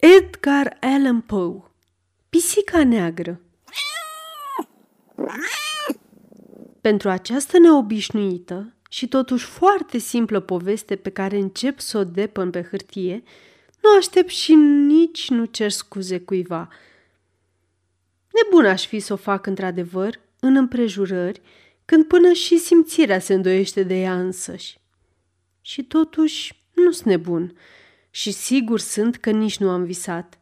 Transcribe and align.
Edgar 0.00 0.76
Allan 0.80 1.20
Poe 1.20 1.62
Pisica 2.28 2.84
neagră 2.84 3.40
Pentru 6.80 7.08
această 7.08 7.58
neobișnuită 7.58 8.74
și 8.88 9.08
totuși 9.08 9.44
foarte 9.44 9.98
simplă 9.98 10.40
poveste 10.40 10.96
pe 10.96 11.10
care 11.10 11.36
încep 11.36 11.78
să 11.78 11.98
o 11.98 12.04
depăn 12.04 12.50
pe 12.50 12.62
hârtie, 12.62 13.22
nu 13.82 13.96
aștept 13.96 14.28
și 14.28 14.54
nici 14.86 15.30
nu 15.30 15.44
cer 15.44 15.70
scuze 15.70 16.20
cuiva. 16.20 16.68
Nebun 18.32 18.66
aș 18.66 18.86
fi 18.86 18.98
să 18.98 19.12
o 19.12 19.16
fac 19.16 19.46
într-adevăr 19.46 20.20
în 20.38 20.56
împrejurări, 20.56 21.40
când 21.84 22.04
până 22.04 22.32
și 22.32 22.58
simțirea 22.58 23.18
se 23.18 23.34
îndoiește 23.34 23.82
de 23.82 24.00
ea 24.00 24.20
însăși. 24.20 24.78
Și 25.60 25.84
totuși 25.84 26.62
nu 26.74 26.90
sunt 26.90 27.06
nebun 27.06 27.54
și 28.10 28.30
sigur 28.30 28.78
sunt 28.78 29.16
că 29.16 29.30
nici 29.30 29.58
nu 29.58 29.68
am 29.68 29.84
visat. 29.84 30.38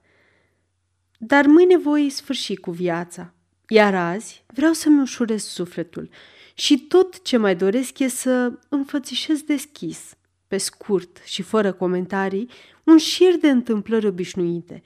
Dar 1.18 1.46
mâine 1.46 1.78
voi 1.78 2.10
sfârși 2.10 2.54
cu 2.54 2.70
viața, 2.70 3.34
iar 3.68 3.95
azi 3.95 4.45
vreau 4.46 4.72
să-mi 4.72 5.00
ușurez 5.00 5.42
sufletul 5.42 6.10
și 6.54 6.78
tot 6.78 7.23
ce 7.23 7.36
mai 7.36 7.56
doresc 7.56 7.98
e 7.98 8.09
să 8.09 8.52
înfățișez 8.68 9.42
deschis, 9.42 10.16
pe 10.46 10.56
scurt 10.56 11.20
și 11.24 11.42
fără 11.42 11.73
comentarii, 11.73 12.50
un 12.84 12.98
șir 12.98 13.36
de 13.36 13.50
întâmplări 13.50 14.06
obișnuite. 14.06 14.82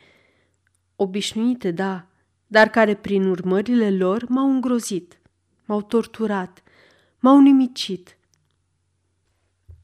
Obișnuite, 0.97 1.71
da, 1.71 2.07
dar 2.47 2.69
care 2.69 2.95
prin 2.95 3.25
urmările 3.25 3.91
lor 3.91 4.25
m-au 4.29 4.51
îngrozit, 4.51 5.21
m-au 5.65 5.83
torturat, 5.83 6.63
m-au 7.19 7.41
nimicit. 7.41 8.17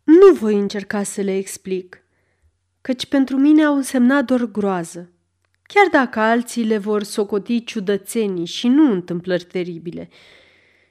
Nu 0.05 0.35
voi 0.35 0.55
încerca 0.59 1.03
să 1.03 1.21
le 1.21 1.37
explic, 1.37 2.03
căci 2.81 3.07
pentru 3.07 3.37
mine 3.37 3.65
au 3.65 3.75
însemnat 3.75 4.25
doar 4.25 4.45
groază, 4.45 5.13
chiar 5.63 5.87
dacă 5.93 6.21
alții 6.21 6.65
le 6.65 6.79
vor 6.79 7.03
socoti 7.03 7.65
ciudățenii 7.65 8.45
și 8.45 8.69
nu 8.69 8.93
întâmplări 8.93 9.45
teribile. 9.45 10.09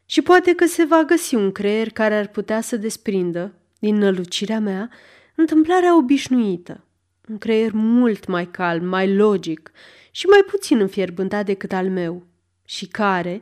Și 0.06 0.22
poate 0.22 0.54
că 0.54 0.66
se 0.66 0.84
va 0.84 1.04
găsi 1.04 1.36
un 1.36 1.52
creier 1.52 1.90
care 1.90 2.16
ar 2.16 2.28
putea 2.28 2.62
să 2.62 2.78
desprindă, 2.78 3.54
din 3.80 3.96
nălucirea 3.96 4.60
mea, 4.60 4.90
întâmplarea 5.36 5.98
obișnuită. 5.98 6.84
Un 7.30 7.38
creier 7.38 7.72
mult 7.74 8.28
mai 8.28 8.52
calm, 8.52 8.86
mai 8.86 9.16
logic 9.16 9.72
și 10.12 10.26
mai 10.26 10.44
puțin 10.48 10.80
înfierbântat 10.80 11.46
decât 11.46 11.72
al 11.72 11.90
meu 11.90 12.26
și 12.66 12.88
care, 12.88 13.42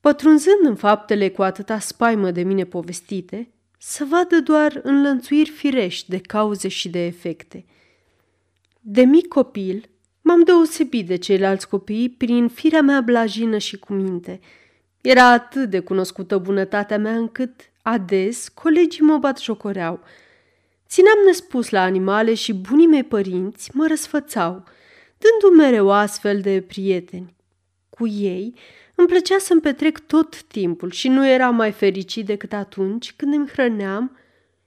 pătrunzând 0.00 0.64
în 0.64 0.74
faptele 0.74 1.28
cu 1.30 1.42
atâta 1.42 1.78
spaimă 1.78 2.30
de 2.30 2.42
mine 2.42 2.64
povestite, 2.64 3.53
să 3.86 4.04
vadă 4.04 4.40
doar 4.40 4.80
înlănțuiri 4.82 5.50
firești 5.50 6.10
de 6.10 6.18
cauze 6.18 6.68
și 6.68 6.88
de 6.88 7.04
efecte. 7.06 7.64
De 8.80 9.02
mic 9.02 9.28
copil, 9.28 9.88
m-am 10.20 10.42
deosebit 10.42 11.06
de 11.06 11.16
ceilalți 11.16 11.68
copii 11.68 12.10
prin 12.10 12.48
firea 12.48 12.82
mea 12.82 13.00
blajină 13.00 13.58
și 13.58 13.78
cu 13.78 13.92
minte. 13.92 14.40
Era 15.00 15.30
atât 15.30 15.70
de 15.70 15.80
cunoscută 15.80 16.38
bunătatea 16.38 16.98
mea 16.98 17.16
încât, 17.16 17.60
ades, 17.82 18.48
colegii 18.48 19.02
mă 19.02 19.18
bat 19.18 19.40
jocoreau. 19.40 20.00
Țineam 20.88 21.18
nespus 21.26 21.70
la 21.70 21.82
animale 21.82 22.34
și 22.34 22.54
bunii 22.54 22.86
mei 22.86 23.04
părinți 23.04 23.70
mă 23.72 23.86
răsfățau, 23.86 24.64
dându-mi 25.18 25.62
mereu 25.62 25.90
astfel 25.90 26.40
de 26.40 26.64
prieteni. 26.66 27.34
Cu 27.88 28.06
ei 28.06 28.54
îmi 28.94 29.06
plăcea 29.06 29.38
să-mi 29.38 29.60
petrec 29.60 29.98
tot 29.98 30.42
timpul 30.42 30.90
și 30.90 31.08
nu 31.08 31.28
era 31.28 31.50
mai 31.50 31.72
fericit 31.72 32.26
decât 32.26 32.52
atunci 32.52 33.12
când 33.12 33.34
îmi 33.34 33.48
hrăneam 33.48 34.16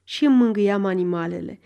și 0.03 0.25
îmi 0.25 0.35
mângâiam 0.35 0.85
animalele. 0.85 1.59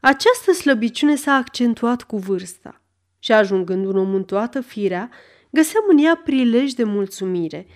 Această 0.00 0.52
slăbiciune 0.52 1.14
s-a 1.14 1.32
accentuat 1.32 2.02
cu 2.02 2.16
vârsta 2.16 2.82
și 3.18 3.32
ajungând 3.32 3.86
un 3.86 3.96
om 3.96 4.14
în 4.14 4.24
toată 4.24 4.60
firea, 4.60 5.10
găseam 5.50 5.84
în 5.88 5.98
ea 5.98 6.20
prilej 6.24 6.72
de 6.72 6.84
mulțumire. 6.84 7.66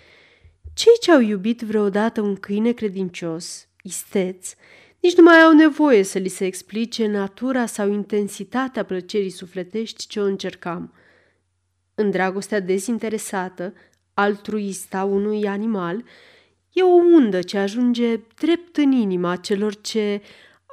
Cei 0.75 0.93
ce 1.01 1.13
au 1.13 1.21
iubit 1.21 1.61
vreodată 1.61 2.21
un 2.21 2.37
câine 2.37 2.73
credincios, 2.73 3.69
isteț, 3.83 4.55
nici 5.01 5.17
nu 5.17 5.23
mai 5.23 5.41
au 5.41 5.53
nevoie 5.53 6.03
să 6.03 6.19
li 6.19 6.29
se 6.29 6.45
explice 6.45 7.07
natura 7.07 7.67
sau 7.67 7.89
intensitatea 7.89 8.85
plăcerii 8.85 9.31
sufletești 9.31 10.07
ce 10.07 10.21
o 10.21 10.25
încercam. 10.25 10.95
În 11.95 12.11
dragostea 12.11 12.61
dezinteresată, 12.61 13.75
altruista 14.19 15.05
unui 15.05 15.47
animal, 15.47 16.05
e 16.73 16.83
o 16.83 16.95
undă 16.95 17.43
ce 17.43 17.59
ajunge 17.59 18.21
drept 18.39 18.77
în 18.77 18.93
inima 18.93 19.37
celor 19.37 19.81
ce 19.81 20.23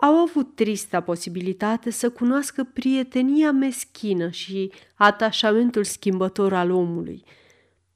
au 0.02 0.14
avut 0.14 0.56
trista 0.56 1.02
posibilitate 1.02 1.90
să 1.90 2.10
cunoască 2.10 2.64
prietenia 2.74 3.52
meschină 3.52 4.30
și 4.30 4.72
atașamentul 4.96 5.84
schimbător 5.84 6.54
al 6.54 6.72
omului. 6.72 7.24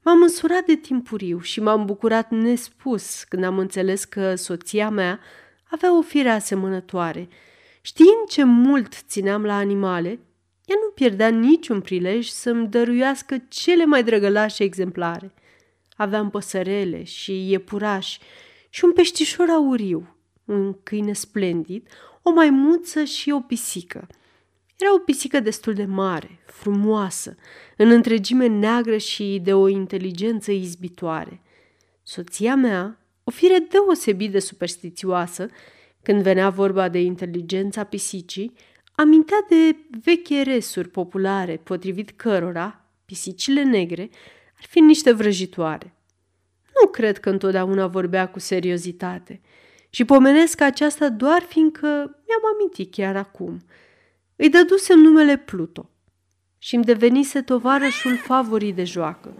M-am 0.03 0.21
însurat 0.21 0.65
de 0.65 0.75
timpuriu 0.75 1.39
și 1.39 1.61
m-am 1.61 1.85
bucurat 1.85 2.31
nespus 2.31 3.23
când 3.23 3.43
am 3.43 3.57
înțeles 3.57 4.03
că 4.03 4.35
soția 4.35 4.89
mea 4.89 5.19
avea 5.71 5.97
o 5.97 6.01
fire 6.01 6.29
asemănătoare. 6.29 7.27
Știind 7.81 8.27
ce 8.27 8.43
mult 8.43 8.93
țineam 9.07 9.43
la 9.43 9.55
animale, 9.55 10.19
ea 10.67 10.75
nu 10.83 10.91
pierdea 10.93 11.27
niciun 11.27 11.81
prilej 11.81 12.27
să-mi 12.27 12.67
dăruiască 12.67 13.37
cele 13.47 13.85
mai 13.85 14.03
drăgălașe 14.03 14.63
exemplare. 14.63 15.33
Aveam 15.95 16.29
păsărele 16.29 17.03
și 17.03 17.49
iepurași 17.49 18.19
și 18.69 18.85
un 18.85 18.93
peștișor 18.93 19.49
auriu, 19.49 20.15
un 20.45 20.75
câine 20.83 21.13
splendid, 21.13 21.87
o 22.21 22.31
maimuță 22.31 23.03
și 23.03 23.31
o 23.31 23.39
pisică. 23.39 24.07
Era 24.77 24.93
o 24.93 24.97
pisică 24.97 25.39
destul 25.39 25.73
de 25.73 25.85
mare, 25.85 26.39
frumoasă, 26.45 27.35
în 27.77 27.89
întregime 27.89 28.47
neagră 28.47 28.97
și 28.97 29.39
de 29.43 29.53
o 29.53 29.67
inteligență 29.67 30.51
izbitoare. 30.51 31.41
Soția 32.03 32.55
mea, 32.55 32.99
o 33.23 33.31
fire 33.31 33.67
deosebit 33.69 34.31
de 34.31 34.39
superstițioasă, 34.39 35.47
când 36.01 36.21
venea 36.21 36.49
vorba 36.49 36.89
de 36.89 37.01
inteligența 37.01 37.83
pisicii, 37.83 38.53
amintea 38.99 39.45
de 39.49 39.75
veche 40.03 40.41
resuri 40.41 40.89
populare, 40.89 41.57
potrivit 41.57 42.11
cărora 42.11 42.85
pisicile 43.05 43.63
negre 43.63 44.09
ar 44.57 44.65
fi 44.69 44.79
niște 44.79 45.11
vrăjitoare. 45.11 45.93
Nu 46.81 46.87
cred 46.89 47.17
că 47.17 47.29
întotdeauna 47.29 47.87
vorbea 47.87 48.29
cu 48.29 48.39
seriozitate 48.39 49.41
și 49.89 50.05
pomenesc 50.05 50.61
aceasta 50.61 51.09
doar 51.09 51.41
fiindcă 51.41 51.87
mi-am 51.87 52.53
amintit 52.53 52.93
chiar 52.93 53.15
acum. 53.15 53.61
Îi 54.35 54.49
dădusem 54.49 54.99
numele 54.99 55.37
Pluto 55.37 55.89
și 56.57 56.75
îmi 56.75 56.83
devenise 56.83 57.41
tovarășul 57.41 58.17
favorit 58.17 58.75
de 58.75 58.83
joacă. 58.83 59.33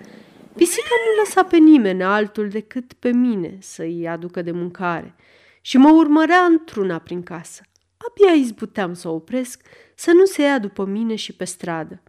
Pisica 0.55 0.95
nu 1.05 1.23
lăsa 1.23 1.43
pe 1.43 1.57
nimeni 1.57 2.03
altul 2.03 2.49
decât 2.49 2.93
pe 2.93 3.11
mine 3.11 3.57
să-i 3.61 4.07
aducă 4.07 4.41
de 4.41 4.51
mâncare 4.51 5.15
și 5.61 5.77
mă 5.77 5.89
urmărea 5.89 6.39
într-una 6.43 6.99
prin 6.99 7.23
casă. 7.23 7.61
Abia 7.97 8.33
izbuteam 8.33 8.93
să 8.93 9.07
o 9.07 9.13
opresc 9.13 9.61
să 9.95 10.11
nu 10.11 10.25
se 10.25 10.41
ia 10.41 10.59
după 10.59 10.85
mine 10.85 11.15
și 11.15 11.33
pe 11.33 11.43
stradă. 11.43 12.01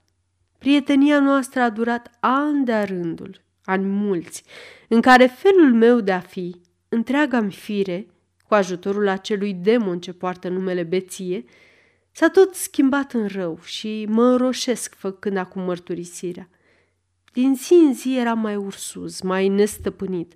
Prietenia 0.58 1.20
noastră 1.20 1.60
a 1.60 1.70
durat 1.70 2.16
ani 2.20 2.64
de 2.64 2.74
rândul, 2.74 3.40
ani 3.64 3.84
mulți, 3.84 4.44
în 4.88 5.00
care 5.00 5.26
felul 5.26 5.72
meu 5.72 6.00
de 6.00 6.12
a 6.12 6.20
fi, 6.20 6.60
întreaga-mi 6.88 7.52
fire, 7.52 8.06
cu 8.46 8.54
ajutorul 8.54 9.08
acelui 9.08 9.54
demon 9.54 10.00
ce 10.00 10.12
poartă 10.12 10.48
numele 10.48 10.82
beție, 10.82 11.44
s-a 12.12 12.28
tot 12.28 12.54
schimbat 12.54 13.12
în 13.12 13.26
rău 13.26 13.58
și 13.62 14.06
mă 14.08 14.22
înroșesc 14.22 14.94
făcând 14.94 15.36
acum 15.36 15.62
mărturisirea. 15.62 16.48
Din 17.32 17.54
zi 17.54 17.72
în 17.72 17.94
zi 17.94 18.16
era 18.16 18.34
mai 18.34 18.56
ursuz, 18.56 19.20
mai 19.20 19.48
nestăpânit 19.48 20.34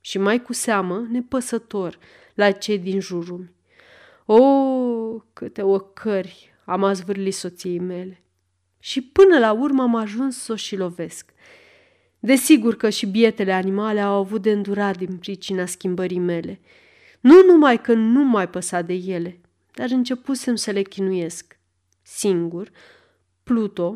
și 0.00 0.18
mai 0.18 0.42
cu 0.42 0.52
seamă 0.52 1.06
nepăsător 1.10 1.98
la 2.34 2.50
cei 2.50 2.78
din 2.78 3.00
jurul 3.00 3.56
O, 4.30 4.42
câte 5.32 5.62
ocări 5.62 6.54
am 6.64 6.84
azvârlit 6.84 7.34
soției 7.34 7.78
mele! 7.78 8.22
Și 8.78 9.02
până 9.02 9.38
la 9.38 9.52
urmă 9.52 9.82
am 9.82 9.94
ajuns 9.94 10.38
să 10.38 10.52
o 10.52 10.56
și 10.56 10.76
lovesc. 10.76 11.32
Desigur 12.18 12.76
că 12.76 12.88
și 12.88 13.06
bietele 13.06 13.52
animale 13.52 14.00
au 14.00 14.18
avut 14.18 14.42
de 14.42 14.50
îndurat 14.50 14.96
din 14.96 15.16
pricina 15.16 15.66
schimbării 15.66 16.18
mele. 16.18 16.60
Nu 17.20 17.42
numai 17.42 17.80
că 17.80 17.92
nu 17.92 18.24
mai 18.24 18.48
păsa 18.48 18.82
de 18.82 18.92
ele, 18.92 19.40
dar 19.74 19.90
începusem 19.90 20.54
să 20.54 20.70
le 20.70 20.82
chinuiesc. 20.82 21.58
Singur, 22.02 22.70
Pluto 23.42 23.94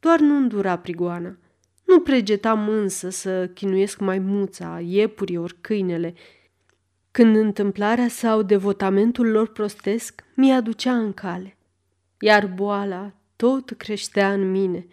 doar 0.00 0.20
nu 0.20 0.36
îndura 0.36 0.78
prigoana. 0.78 1.38
Nu 1.84 2.00
pregetam 2.00 2.68
însă 2.68 3.10
să 3.10 3.46
chinuiesc 3.46 3.98
maimuța, 3.98 4.80
iepurii 4.80 5.36
ori 5.36 5.56
câinele. 5.60 6.14
Când 7.12 7.36
întâmplarea 7.36 8.08
sau 8.08 8.42
devotamentul 8.42 9.30
lor 9.30 9.48
prostesc 9.48 10.24
mi 10.34 10.52
aducea 10.52 10.96
în 10.96 11.12
cale. 11.12 11.56
Iar 12.20 12.46
boala 12.46 13.12
tot 13.36 13.70
creștea 13.70 14.32
în 14.32 14.50
mine. 14.50 14.86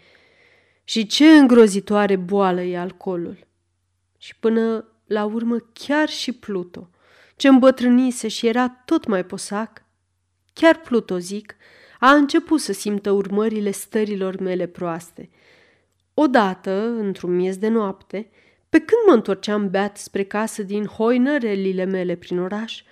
Și 0.84 1.06
ce 1.06 1.26
îngrozitoare 1.26 2.16
boală 2.16 2.62
e 2.62 2.78
alcoolul. 2.78 3.48
Și 4.18 4.36
până 4.36 4.86
la 5.06 5.26
urmă 5.26 5.58
chiar 5.74 6.10
și 6.10 6.32
Pluto, 6.32 6.90
ce 7.36 7.48
îmbătrânise 7.48 8.28
și 8.28 8.48
era 8.48 8.70
tot 8.70 9.08
mai 9.08 9.26
posac, 9.26 9.84
chiar 10.54 10.80
Pluto, 10.80 11.18
zic, 11.18 11.56
a 12.00 12.12
început 12.12 12.60
să 12.60 12.74
simtă 12.74 13.12
urmările 13.12 13.72
stărilor 13.72 14.40
mele 14.40 14.66
proaste. 14.66 15.30
Odată, 16.14 16.72
într-un 16.88 17.36
miez 17.36 17.58
de 17.58 17.68
noapte, 17.68 18.30
pe 18.70 18.78
când 18.78 19.02
mă 19.08 19.14
întorceam 19.14 19.70
beat 19.70 19.98
spre 19.98 20.24
casă 20.24 20.64
din 20.64 20.86
hoinărelile 20.86 21.84
mele 21.84 22.16
prin 22.16 22.40
oraș, 22.40 22.84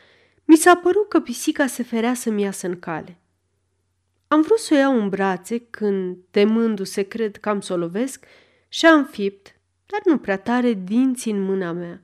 mi 0.45 0.55
s-a 0.55 0.75
părut 0.75 1.09
că 1.09 1.19
pisica 1.19 1.67
se 1.67 1.83
ferea 1.83 2.13
să-mi 2.13 2.41
iasă 2.41 2.67
în 2.67 2.79
cale. 2.79 3.19
Am 4.27 4.41
vrut 4.41 4.57
să 4.57 4.73
o 4.73 4.77
iau 4.77 4.99
în 4.99 5.09
brațe 5.09 5.59
când, 5.59 6.17
temându-se, 6.31 7.01
cred 7.01 7.37
că 7.37 7.49
am 7.49 7.61
să 7.61 7.73
o 7.73 7.77
lovesc, 7.77 8.25
și-a 8.67 8.93
înfipt, 8.93 9.55
dar 9.85 9.99
nu 10.05 10.17
prea 10.17 10.37
tare, 10.37 10.73
dinții 10.73 11.31
în 11.31 11.41
mâna 11.41 11.71
mea. 11.71 12.01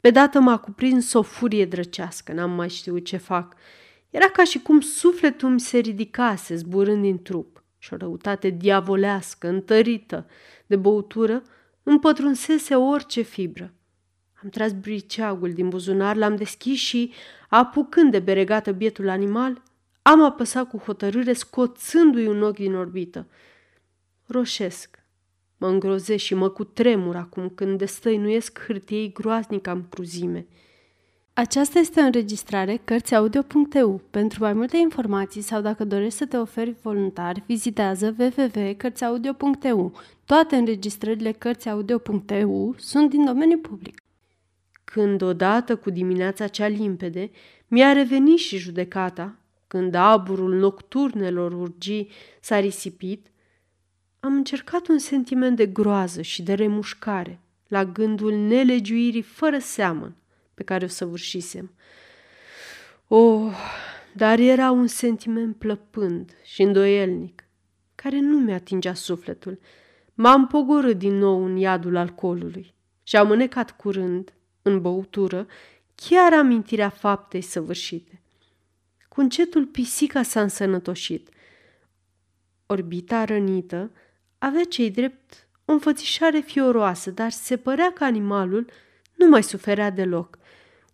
Pe 0.00 0.10
dată 0.10 0.40
m-a 0.40 0.58
cuprins 0.58 1.12
o 1.12 1.22
furie 1.22 1.64
drăcească, 1.64 2.32
n-am 2.32 2.50
mai 2.50 2.68
știut 2.68 3.04
ce 3.04 3.16
fac. 3.16 3.54
Era 4.10 4.26
ca 4.26 4.44
și 4.44 4.58
cum 4.58 4.80
sufletul 4.80 5.48
mi 5.48 5.60
se 5.60 5.78
ridicase 5.78 6.54
zburând 6.54 7.02
din 7.02 7.22
trup 7.22 7.64
și 7.78 7.92
o 7.92 7.96
răutate 7.96 8.48
diavolească, 8.48 9.48
întărită 9.48 10.26
de 10.66 10.76
băutură, 10.76 11.42
împătrunsese 11.84 12.74
orice 12.74 13.20
fibră. 13.20 13.74
Am 14.42 14.48
tras 14.48 14.72
briceagul 14.72 15.52
din 15.52 15.68
buzunar, 15.68 16.16
l-am 16.16 16.36
deschis 16.36 16.78
și, 16.78 17.12
apucând 17.48 18.10
de 18.10 18.18
beregată 18.18 18.72
bietul 18.72 19.08
animal, 19.08 19.62
am 20.02 20.24
apăsat 20.24 20.68
cu 20.68 20.78
hotărâre, 20.78 21.32
scoțându-i 21.32 22.26
un 22.26 22.42
ochi 22.42 22.56
din 22.56 22.74
orbită. 22.74 23.26
Roșesc. 24.26 24.98
Mă 25.56 25.68
îngrozesc 25.68 26.24
și 26.24 26.34
mă 26.34 26.48
cutremur 26.48 27.16
acum 27.16 27.48
când 27.48 27.78
destăinuiesc 27.78 28.60
hârtiei 28.66 29.12
groaznic 29.12 29.66
am 29.66 29.86
cruzime. 29.90 30.46
Aceasta 31.36 31.78
este 31.78 32.00
o 32.00 32.04
înregistrare 32.04 32.80
Cărțiaudio.eu. 32.84 34.00
Pentru 34.10 34.42
mai 34.42 34.52
multe 34.52 34.76
informații 34.76 35.40
sau 35.40 35.60
dacă 35.60 35.84
dorești 35.84 36.18
să 36.18 36.26
te 36.26 36.36
oferi 36.36 36.74
voluntar, 36.82 37.42
vizitează 37.46 38.14
www.cărțiaudio.eu. 38.18 39.92
Toate 40.24 40.56
înregistrările 40.56 41.32
Cărțiaudio.eu 41.32 42.74
sunt 42.78 43.10
din 43.10 43.24
domeniu 43.24 43.58
public. 43.58 44.00
Când 44.84 45.22
odată 45.22 45.76
cu 45.76 45.90
dimineața 45.90 46.46
cea 46.46 46.66
limpede 46.66 47.30
mi-a 47.68 47.92
revenit 47.92 48.38
și 48.38 48.56
judecata, 48.56 49.36
când 49.66 49.94
aburul 49.94 50.54
nocturnelor 50.54 51.52
urgii 51.52 52.10
s-a 52.40 52.60
risipit, 52.60 53.26
am 54.20 54.34
încercat 54.34 54.88
un 54.88 54.98
sentiment 54.98 55.56
de 55.56 55.66
groază 55.66 56.22
și 56.22 56.42
de 56.42 56.54
remușcare 56.54 57.40
la 57.68 57.84
gândul 57.84 58.32
nelegiuirii 58.32 59.22
fără 59.22 59.58
seamăn 59.58 60.14
pe 60.54 60.62
care 60.62 60.84
o 60.84 60.88
săvârșisem. 60.88 61.74
Oh, 63.08 63.52
dar 64.12 64.38
era 64.38 64.70
un 64.70 64.86
sentiment 64.86 65.56
plăpând 65.56 66.36
și 66.42 66.62
îndoielnic, 66.62 67.44
care 67.94 68.20
nu 68.20 68.38
mi-atingea 68.38 68.94
sufletul. 68.94 69.58
M-am 70.14 70.46
pogorât 70.46 70.98
din 70.98 71.18
nou 71.18 71.44
în 71.44 71.56
iadul 71.56 71.96
alcoolului 71.96 72.74
și 73.02 73.16
am 73.16 73.30
înecat 73.30 73.76
curând, 73.76 74.32
în 74.62 74.80
băutură, 74.80 75.46
chiar 75.94 76.32
amintirea 76.32 76.88
faptei 76.88 77.40
săvârșite. 77.40 78.22
Cu 79.08 79.20
încetul 79.20 79.66
pisica 79.66 80.22
s-a 80.22 80.40
însănătoșit. 80.40 81.28
Orbita 82.66 83.24
rănită 83.24 83.90
avea 84.38 84.64
cei 84.64 84.90
drept 84.90 85.48
o 85.64 85.72
înfățișare 85.72 86.40
fioroasă, 86.40 87.10
dar 87.10 87.30
se 87.30 87.56
părea 87.56 87.92
că 87.92 88.04
animalul 88.04 88.70
nu 89.14 89.28
mai 89.28 89.42
suferea 89.42 89.90
deloc. 89.90 90.38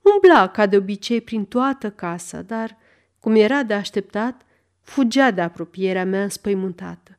Umbla 0.03 0.49
ca 0.49 0.67
de 0.67 0.77
obicei 0.77 1.21
prin 1.21 1.45
toată 1.45 1.91
casa, 1.91 2.43
dar, 2.43 2.77
cum 3.21 3.35
era 3.35 3.63
de 3.63 3.75
așteptat, 3.75 4.43
fugea 4.81 5.31
de 5.31 5.41
apropierea 5.41 6.05
mea 6.05 6.23
înspăimântată. 6.23 7.19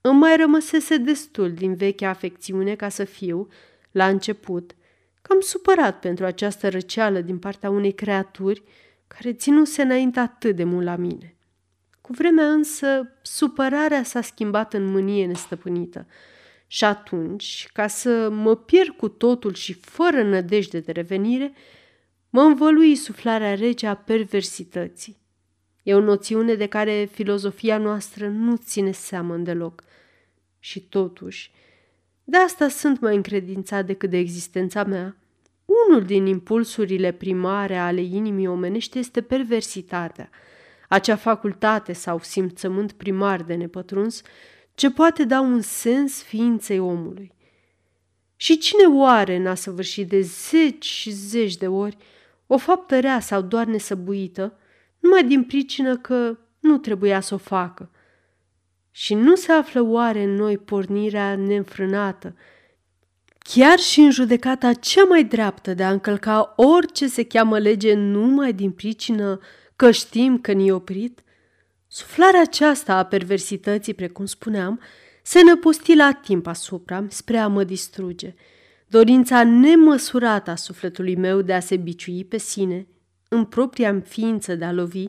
Îmi 0.00 0.18
mai 0.18 0.36
rămăsese 0.36 0.96
destul 0.96 1.52
din 1.52 1.74
vechea 1.74 2.08
afecțiune 2.08 2.74
ca 2.74 2.88
să 2.88 3.04
fiu, 3.04 3.48
la 3.90 4.08
început, 4.08 4.74
cam 5.22 5.40
supărat 5.40 5.98
pentru 5.98 6.24
această 6.24 6.68
răceală 6.68 7.20
din 7.20 7.38
partea 7.38 7.70
unei 7.70 7.92
creaturi 7.92 8.62
care 9.06 9.32
ținuse 9.32 9.82
înainte 9.82 10.20
atât 10.20 10.56
de 10.56 10.64
mult 10.64 10.84
la 10.84 10.96
mine. 10.96 11.36
Cu 12.00 12.12
vremea 12.12 12.46
însă, 12.50 13.12
supărarea 13.22 14.02
s-a 14.02 14.20
schimbat 14.20 14.74
în 14.74 14.84
mânie 14.84 15.26
nestăpânită. 15.26 16.06
Și 16.66 16.84
atunci, 16.84 17.68
ca 17.72 17.86
să 17.86 18.28
mă 18.30 18.56
pierd 18.56 18.88
cu 18.88 19.08
totul 19.08 19.54
și 19.54 19.72
fără 19.72 20.22
nădejde 20.22 20.80
de 20.80 20.92
revenire, 20.92 21.52
mă 22.36 22.42
învălui 22.42 22.94
suflarea 22.94 23.54
rece 23.54 23.86
a 23.86 23.94
perversității. 23.94 25.16
E 25.82 25.94
o 25.94 26.00
noțiune 26.00 26.54
de 26.54 26.66
care 26.66 27.08
filozofia 27.12 27.78
noastră 27.78 28.28
nu 28.28 28.56
ține 28.56 28.90
seamă 28.90 29.36
deloc. 29.36 29.82
Și 30.58 30.80
totuși, 30.80 31.50
de 32.24 32.36
asta 32.36 32.68
sunt 32.68 33.00
mai 33.00 33.14
încredințat 33.14 33.86
decât 33.86 34.10
de 34.10 34.16
existența 34.16 34.84
mea. 34.84 35.16
Unul 35.88 36.04
din 36.04 36.26
impulsurile 36.26 37.12
primare 37.12 37.76
ale 37.76 38.00
inimii 38.00 38.46
omenești 38.46 38.98
este 38.98 39.20
perversitatea, 39.22 40.30
acea 40.88 41.16
facultate 41.16 41.92
sau 41.92 42.18
simțământ 42.22 42.92
primar 42.92 43.42
de 43.42 43.54
nepătruns 43.54 44.22
ce 44.74 44.90
poate 44.90 45.24
da 45.24 45.40
un 45.40 45.60
sens 45.60 46.22
ființei 46.22 46.78
omului. 46.78 47.32
Și 48.36 48.58
cine 48.58 48.84
oare 48.84 49.38
n-a 49.38 49.54
săvârșit 49.54 50.08
de 50.08 50.20
zeci 50.20 50.84
și 50.84 51.10
zeci 51.10 51.56
de 51.56 51.66
ori 51.68 51.96
o 52.46 52.56
faptă 52.56 53.00
rea 53.00 53.20
sau 53.20 53.40
doar 53.40 53.66
nesăbuită, 53.66 54.58
numai 54.98 55.24
din 55.24 55.44
pricină 55.44 55.96
că 55.96 56.38
nu 56.60 56.78
trebuia 56.78 57.20
să 57.20 57.34
o 57.34 57.38
facă. 57.38 57.90
Și 58.90 59.14
nu 59.14 59.34
se 59.34 59.52
află 59.52 59.80
oare 59.82 60.22
în 60.22 60.34
noi 60.34 60.58
pornirea 60.58 61.36
neînfrânată, 61.36 62.36
chiar 63.38 63.78
și 63.78 64.00
în 64.00 64.10
judecata 64.10 64.72
cea 64.72 65.04
mai 65.04 65.24
dreaptă 65.24 65.74
de 65.74 65.82
a 65.82 65.90
încălca 65.90 66.52
orice 66.56 67.06
se 67.06 67.24
cheamă 67.24 67.58
lege 67.58 67.94
numai 67.94 68.52
din 68.52 68.70
pricină 68.70 69.40
că 69.76 69.90
știm 69.90 70.38
că 70.38 70.52
ni 70.52 70.70
oprit? 70.70 71.20
Suflarea 71.86 72.40
aceasta 72.40 72.94
a 72.94 73.04
perversității, 73.04 73.94
precum 73.94 74.26
spuneam, 74.26 74.80
se 75.22 75.42
năpusti 75.42 75.94
la 75.94 76.12
timp 76.12 76.46
asupra 76.46 77.04
spre 77.08 77.38
a 77.38 77.46
mă 77.46 77.64
distruge– 77.64 78.34
dorința 78.88 79.44
nemăsurată 79.44 80.50
a 80.50 80.56
sufletului 80.56 81.16
meu 81.16 81.42
de 81.42 81.52
a 81.52 81.60
se 81.60 81.76
biciui 81.76 82.24
pe 82.24 82.36
sine, 82.36 82.86
în 83.28 83.44
propria 83.44 84.02
ființă 84.04 84.54
de 84.54 84.64
a 84.64 84.72
lovi, 84.72 85.08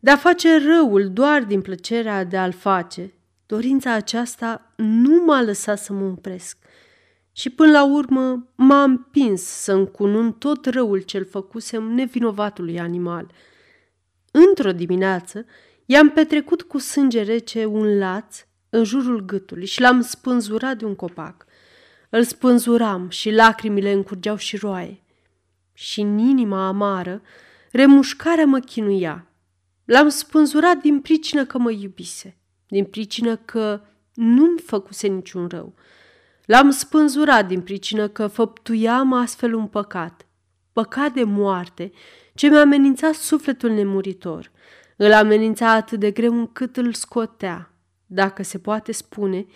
de 0.00 0.10
a 0.10 0.16
face 0.16 0.58
răul 0.66 1.10
doar 1.12 1.44
din 1.44 1.60
plăcerea 1.60 2.24
de 2.24 2.36
a-l 2.36 2.52
face, 2.52 3.14
dorința 3.46 3.92
aceasta 3.92 4.72
nu 4.76 5.24
m-a 5.24 5.42
lăsat 5.42 5.78
să 5.78 5.92
mă 5.92 6.04
opresc 6.04 6.58
și 7.32 7.50
până 7.50 7.70
la 7.70 7.84
urmă 7.84 8.52
m-a 8.54 8.82
împins 8.82 9.42
să 9.42 9.72
încunun 9.72 10.32
tot 10.32 10.66
răul 10.66 11.00
cel 11.00 11.24
făcusem 11.24 11.82
nevinovatului 11.82 12.80
animal. 12.80 13.30
Într-o 14.30 14.72
dimineață 14.72 15.44
i-am 15.86 16.10
petrecut 16.10 16.62
cu 16.62 16.78
sânge 16.78 17.22
rece 17.22 17.64
un 17.64 17.98
laț 17.98 18.44
în 18.70 18.84
jurul 18.84 19.24
gâtului 19.24 19.66
și 19.66 19.80
l-am 19.80 20.00
spânzurat 20.00 20.76
de 20.76 20.84
un 20.84 20.94
copac. 20.94 21.46
Îl 22.10 22.24
spânzuram 22.24 23.08
și 23.08 23.30
lacrimile 23.30 23.92
încurgeau 23.92 24.36
și 24.36 24.56
roaie. 24.56 25.02
Și 25.72 26.00
în 26.00 26.18
inima 26.18 26.66
amară, 26.66 27.22
remușcarea 27.72 28.44
mă 28.44 28.58
chinuia. 28.58 29.26
L-am 29.84 30.08
spânzurat 30.08 30.76
din 30.76 31.00
pricină 31.00 31.44
că 31.44 31.58
mă 31.58 31.70
iubise, 31.70 32.36
din 32.68 32.84
pricină 32.84 33.36
că 33.36 33.80
nu-mi 34.14 34.58
făcuse 34.58 35.06
niciun 35.06 35.46
rău. 35.46 35.74
L-am 36.44 36.70
spânzurat 36.70 37.46
din 37.46 37.60
pricină 37.60 38.08
că 38.08 38.26
făptuiam 38.26 39.12
astfel 39.12 39.54
un 39.54 39.66
păcat, 39.66 40.26
păcat 40.72 41.12
de 41.12 41.24
moarte, 41.24 41.92
ce 42.34 42.48
mi-a 42.48 42.60
amenințat 42.60 43.14
sufletul 43.14 43.70
nemuritor. 43.70 44.50
Îl 44.96 45.12
amenința 45.12 45.72
atât 45.72 45.98
de 45.98 46.10
greu 46.10 46.32
încât 46.32 46.76
îl 46.76 46.92
scotea, 46.92 47.72
dacă 48.06 48.42
se 48.42 48.58
poate 48.58 48.92
spune, 48.92 49.46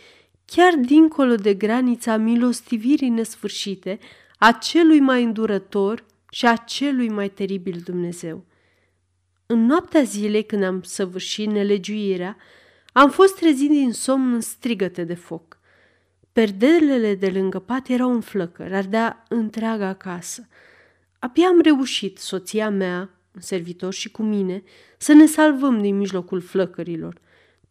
chiar 0.44 0.74
dincolo 0.74 1.34
de 1.34 1.54
granița 1.54 2.16
milostivirii 2.16 3.08
nesfârșite 3.08 3.98
a 4.38 4.52
celui 4.52 5.00
mai 5.00 5.22
îndurător 5.22 6.04
și 6.30 6.46
a 6.46 6.56
celui 6.56 7.08
mai 7.08 7.28
teribil 7.28 7.80
Dumnezeu. 7.84 8.44
În 9.46 9.66
noaptea 9.66 10.02
zilei, 10.02 10.44
când 10.44 10.62
am 10.62 10.82
săvârșit 10.82 11.50
nelegiuirea, 11.50 12.36
am 12.92 13.10
fost 13.10 13.36
trezit 13.36 13.70
din 13.70 13.92
somn 13.92 14.32
în 14.32 14.40
strigăte 14.40 15.04
de 15.04 15.14
foc. 15.14 15.58
Perdelele 16.32 17.14
de 17.14 17.30
lângă 17.30 17.58
pat 17.58 17.88
erau 17.88 18.12
în 18.12 18.20
flăcări, 18.20 18.74
ardea 18.74 19.24
întreaga 19.28 19.94
casă. 19.94 20.48
Abia 21.18 21.46
am 21.46 21.60
reușit, 21.60 22.18
soția 22.18 22.70
mea, 22.70 23.10
un 23.34 23.40
servitor 23.40 23.92
și 23.92 24.10
cu 24.10 24.22
mine, 24.22 24.62
să 24.98 25.12
ne 25.12 25.26
salvăm 25.26 25.80
din 25.80 25.96
mijlocul 25.96 26.40
flăcărilor. 26.40 27.20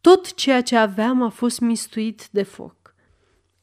Tot 0.10 0.34
ceea 0.34 0.62
ce 0.62 0.76
aveam 0.76 1.22
a 1.22 1.30
fost 1.30 1.60
mistuit 1.60 2.28
de 2.32 2.44
foc. 2.44 2.96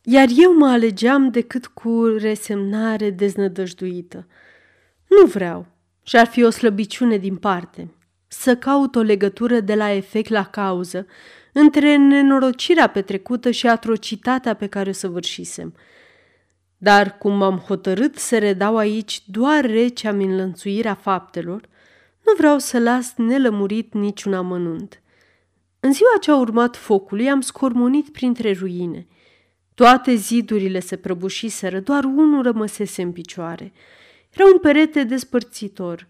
Iar 0.02 0.28
eu 0.37 0.56
mă 0.56 0.66
alegeam 0.66 1.30
decât 1.30 1.66
cu 1.66 2.04
resemnare 2.04 3.11
deznădăjduită. 3.11 4.26
Nu 5.09 5.26
vreau 5.26 5.66
și 6.02 6.16
ar 6.16 6.26
fi 6.26 6.42
o 6.42 6.50
slăbiciune 6.50 7.16
din 7.16 7.37
parte. 7.37 7.94
să 8.28 8.56
caut 8.56 8.94
o 8.94 9.00
legătură 9.00 9.61
de 9.61 9.75
la 9.75 9.90
efect 9.90 10.28
la 10.30 10.44
cauză 10.44 11.06
între 11.52 11.97
nenorocirea 11.97 12.87
petrecută 12.87 13.50
și 13.50 13.66
atrocitatea 13.66 14.54
pe 14.54 14.66
care 14.66 14.88
o 14.88 14.92
săvârșisem. 14.92 15.75
Dar 16.78 17.18
cum 17.18 17.37
m-am 17.37 17.56
hotărât 17.56 18.16
să 18.16 18.38
redau 18.38 18.76
aici 18.76 19.23
doar 19.26 19.64
recea 19.64 20.12
min 20.12 20.37
lănțuirea 20.37 20.94
faptelor, 20.94 21.68
nu 22.26 22.32
vreau 22.37 22.59
să 22.59 22.78
las 22.78 23.14
nelămurit 23.16 23.92
niciun 23.92 24.35
amănunt. 24.35 25.00
În 25.80 25.92
ziua 25.92 26.18
ce 26.20 26.30
a 26.30 26.37
urmat 26.37 26.76
focului 26.76 27.30
am 27.30 27.40
scormonit 27.40 28.08
printre 28.08 28.52
ruine. 28.52 29.06
Toate 29.75 30.14
zidurile 30.14 30.80
se 30.80 30.96
prăbușiseră, 30.96 31.80
doar 31.80 32.04
unul 32.04 32.42
rămăsese 32.42 33.02
în 33.02 33.12
picioare. 33.12 33.72
Era 34.30 34.44
un 34.52 34.58
perete 34.58 35.04
despărțitor, 35.04 36.08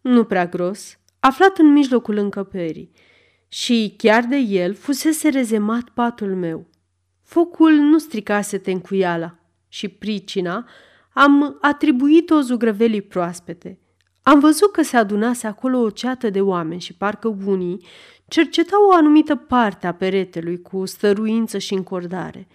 nu 0.00 0.24
prea 0.24 0.46
gros, 0.46 0.98
aflat 1.18 1.58
în 1.58 1.72
mijlocul 1.72 2.16
încăperii 2.16 2.92
și 3.48 3.94
chiar 3.96 4.24
de 4.24 4.36
el 4.36 4.74
fusese 4.74 5.28
rezemat 5.28 5.88
patul 5.88 6.34
meu. 6.34 6.66
Focul 7.22 7.72
nu 7.72 7.98
stricase 7.98 8.58
tencuiala 8.58 9.38
și 9.68 9.88
pricina 9.88 10.68
am 11.12 11.58
atribuit-o 11.60 12.40
zugrăvelii 12.40 13.02
proaspete. 13.02 13.78
Am 14.22 14.40
văzut 14.40 14.72
că 14.72 14.82
se 14.82 14.96
adunase 14.96 15.46
acolo 15.46 15.78
o 15.78 15.90
ceată 15.90 16.30
de 16.30 16.40
oameni 16.40 16.80
și 16.80 16.94
parcă 16.94 17.36
unii 17.46 17.86
cercetau 18.30 18.86
o 18.88 18.92
anumită 18.92 19.36
parte 19.36 19.86
a 19.86 19.92
peretelui 19.92 20.62
cu 20.62 20.84
stăruință 20.84 21.58
și 21.58 21.74
încordare. 21.74 22.46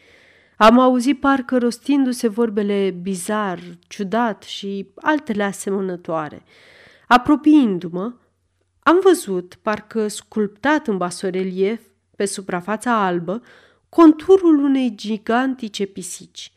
Am 0.58 0.79
auzit 0.79 1.20
parcă 1.20 1.58
rostindu-se 1.58 2.27
vorbele 2.27 2.96
bizar, 3.01 3.60
ciudat 3.88 4.44
și 4.44 4.88
altele 4.96 5.44
asemănătoare. 5.44 6.44
Apropiindu-mă, 7.08 8.13
am 8.79 9.00
văzut, 9.03 9.58
parcă 9.62 10.08
sculptat 10.08 10.88
în 10.88 10.98
basorelief, 10.98 11.82
pe 12.15 12.25
suprafața 12.25 13.05
albă, 13.05 13.41
conturul 13.89 14.63
unei 14.63 14.94
gigantice 14.96 15.86
pisici. 15.86 16.51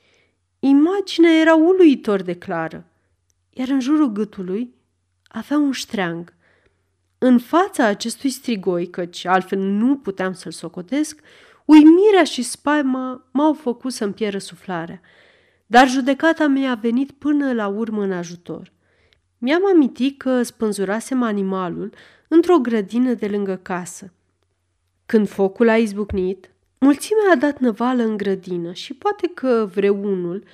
Imaginea 0.58 1.40
era 1.40 1.54
uluitor 1.54 2.22
de 2.22 2.34
clară, 2.34 2.84
iar 3.50 3.68
în 3.68 3.80
jurul 3.80 4.12
gâtului 4.12 4.74
avea 5.28 5.58
un 5.58 5.72
ștreang. 5.72 6.36
În 7.18 7.38
fața 7.38 7.84
acestui 7.84 8.30
strigoi, 8.30 8.90
căci 8.90 9.24
altfel 9.24 9.58
nu 9.58 9.96
puteam 9.96 10.32
să-l 10.32 10.52
socotesc, 10.52 11.20
uimirea 11.64 12.24
și 12.24 12.42
spaima 12.42 13.28
m-au 13.30 13.52
făcut 13.52 13.92
să-mi 13.92 14.12
pieră 14.12 14.38
suflarea, 14.38 15.00
dar 15.66 15.88
judecata 15.88 16.46
mea 16.46 16.70
a 16.70 16.74
venit 16.74 17.10
până 17.10 17.52
la 17.52 17.66
urmă 17.66 18.02
în 18.02 18.12
ajutor. 18.12 18.72
Mi-am 19.38 19.66
amintit 19.66 20.18
că 20.18 20.42
spânzurasem 20.42 21.22
animalul 21.22 21.92
într-o 22.28 22.58
grădină 22.58 23.12
de 23.12 23.26
lângă 23.26 23.56
casă. 23.62 24.12
Când 25.06 25.28
focul 25.28 25.68
a 25.68 25.76
izbucnit, 25.76 26.50
mulțimea 26.78 27.32
a 27.32 27.36
dat 27.36 27.58
năvală 27.58 28.02
în 28.02 28.16
grădină 28.16 28.72
și 28.72 28.94
poate 28.94 29.30
că 29.34 29.68
vreunul 29.74 30.44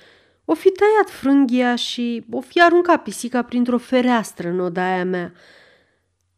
o 0.45 0.53
fi 0.53 0.69
tăiat 0.69 1.09
frânghia 1.09 1.75
și 1.75 2.25
o 2.31 2.41
fi 2.41 2.61
aruncat 2.61 3.03
pisica 3.03 3.41
printr-o 3.41 3.77
fereastră 3.77 4.47
în 4.47 4.59
odaia 4.59 5.05
mea. 5.05 5.33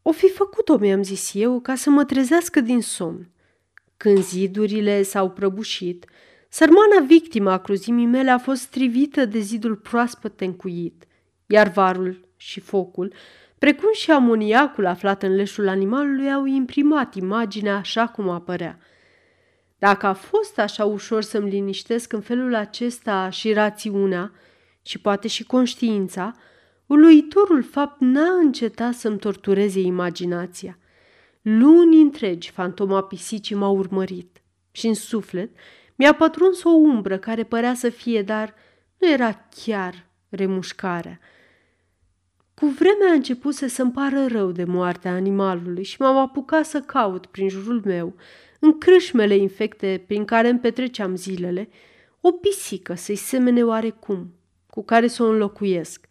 O 0.09 0.11
fi 0.11 0.29
făcut-o, 0.29 0.77
mi-am 0.77 1.03
zis 1.03 1.31
eu, 1.33 1.59
ca 1.59 1.75
să 1.75 1.89
mă 1.89 2.03
trezească 2.05 2.59
din 2.59 2.81
somn. 2.81 3.29
Când 3.97 4.23
zidurile 4.23 5.01
s-au 5.01 5.29
prăbușit, 5.29 6.05
sărmana 6.49 7.05
victima 7.05 7.51
a 7.51 7.57
cruzimii 7.57 8.05
mele 8.05 8.29
a 8.29 8.37
fost 8.37 8.61
strivită 8.61 9.25
de 9.25 9.39
zidul 9.39 9.75
proaspăt 9.75 10.41
încuit, 10.41 11.03
iar 11.45 11.67
varul 11.67 12.27
și 12.35 12.59
focul, 12.59 13.13
precum 13.57 13.89
și 13.93 14.11
amoniacul 14.11 14.85
aflat 14.85 15.23
în 15.23 15.35
leșul 15.35 15.67
animalului, 15.67 16.31
au 16.31 16.45
imprimat 16.45 17.15
imaginea 17.15 17.75
așa 17.75 18.07
cum 18.07 18.29
apărea. 18.29 18.79
Dacă 19.77 20.05
a 20.05 20.13
fost 20.13 20.59
așa 20.59 20.85
ușor 20.85 21.21
să-mi 21.21 21.49
liniștesc 21.49 22.13
în 22.13 22.21
felul 22.21 22.55
acesta 22.55 23.29
și 23.29 23.53
rațiunea, 23.53 24.31
și 24.81 24.99
poate 24.99 25.27
și 25.27 25.43
conștiința, 25.43 26.35
uluitorul 26.88 27.63
fapt 27.63 28.00
n-a 28.00 28.38
încetat 28.39 28.94
să-mi 28.94 29.17
tortureze 29.17 29.79
imaginația. 29.79 30.77
Luni 31.41 32.01
întregi 32.01 32.51
fantoma 32.51 33.01
pisicii 33.03 33.56
m-a 33.56 33.70
urmărit 33.70 34.41
și 34.72 34.88
în 34.88 34.94
suflet 34.94 35.50
mi-a 35.96 36.13
pătruns 36.13 36.63
o 36.63 36.70
umbră 36.70 37.17
care 37.17 37.44
părea 37.44 37.74
să 37.74 37.89
fie, 37.89 38.22
dar 38.22 38.53
nu 38.98 39.12
era 39.12 39.48
chiar 39.65 40.06
remușcarea– 40.29 41.20
cu 42.60 42.65
vremea 42.65 43.10
a 43.10 43.13
început 43.13 43.53
să-mi 43.53 43.91
pară 43.91 44.25
rău 44.25 44.51
de 44.51 44.63
moartea 44.63 45.12
animalului 45.12 45.84
și 45.84 46.01
m-am 46.01 46.17
apucat 46.17 46.65
să 46.65 46.79
caut 46.79 47.25
prin 47.25 47.50
jurul 47.50 47.82
meu, 47.86 48.15
în 48.60 48.77
crâșmele 48.77 49.36
infecte 49.36 50.03
prin 50.08 50.25
care 50.25 50.50
îmi 50.50 50.60
petreceam 50.60 51.15
zilele, 51.15 51.70
o 52.22 52.32
pisică 52.32 52.94
să-i 52.94 53.15
semene 53.15 53.63
oarecum, 53.63 54.34
cu 54.70 54.84
care 54.84 55.08
să 55.08 55.24
o 55.24 55.29
înlocuiesc. 55.29 56.06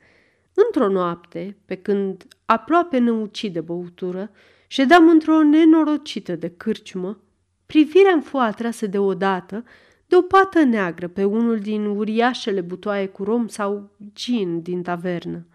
Într-o 0.65 0.89
noapte, 0.89 1.57
pe 1.65 1.75
când 1.75 2.27
aproape 2.45 2.99
ne 2.99 3.11
ucide 3.11 3.61
băutură, 3.61 4.31
ședeam 4.67 5.09
într-o 5.09 5.43
nenorocită 5.43 6.37
de 6.37 6.49
cârciumă, 6.49 7.21
privirea 7.67 8.13
îmi 8.13 8.23
fu 8.23 8.37
atrasă 8.37 8.87
deodată 8.87 9.65
de 10.07 10.17
o 10.17 10.23
pată 10.23 10.63
neagră 10.63 11.09
pe 11.09 11.25
unul 11.25 11.59
din 11.59 11.85
uriașele 11.87 12.61
butoaie 12.61 13.07
cu 13.07 13.25
rom 13.25 13.49
sau 13.49 13.97
gin 14.15 14.63
din 14.63 14.83
tavernă. 14.83 15.47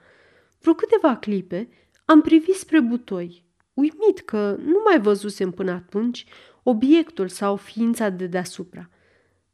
Vreo 0.59 0.73
câteva 0.73 1.15
clipe 1.15 1.69
am 2.05 2.21
privit 2.21 2.55
spre 2.55 2.79
butoi, 2.79 3.45
uimit 3.73 4.19
că 4.25 4.55
nu 4.65 4.81
mai 4.85 5.01
văzusem 5.01 5.51
până 5.51 5.71
atunci 5.71 6.25
obiectul 6.63 7.27
sau 7.27 7.55
ființa 7.55 8.09
de 8.09 8.25
deasupra. 8.25 8.89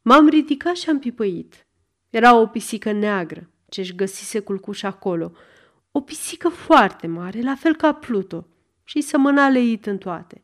M-am 0.02 0.28
ridicat 0.28 0.76
și 0.76 0.88
am 0.88 0.98
pipăit. 0.98 1.66
Era 2.10 2.36
o 2.36 2.46
pisică 2.46 2.92
neagră 2.92 3.50
ce-și 3.68 3.94
găsise 3.94 4.38
culcuș 4.38 4.82
acolo, 4.82 5.32
o 5.90 6.00
pisică 6.00 6.48
foarte 6.48 7.06
mare, 7.06 7.40
la 7.40 7.54
fel 7.54 7.76
ca 7.76 7.92
Pluto, 7.92 8.46
și 8.84 9.00
sămăna 9.00 9.48
leit 9.48 9.86
în 9.86 9.98
toate. 9.98 10.42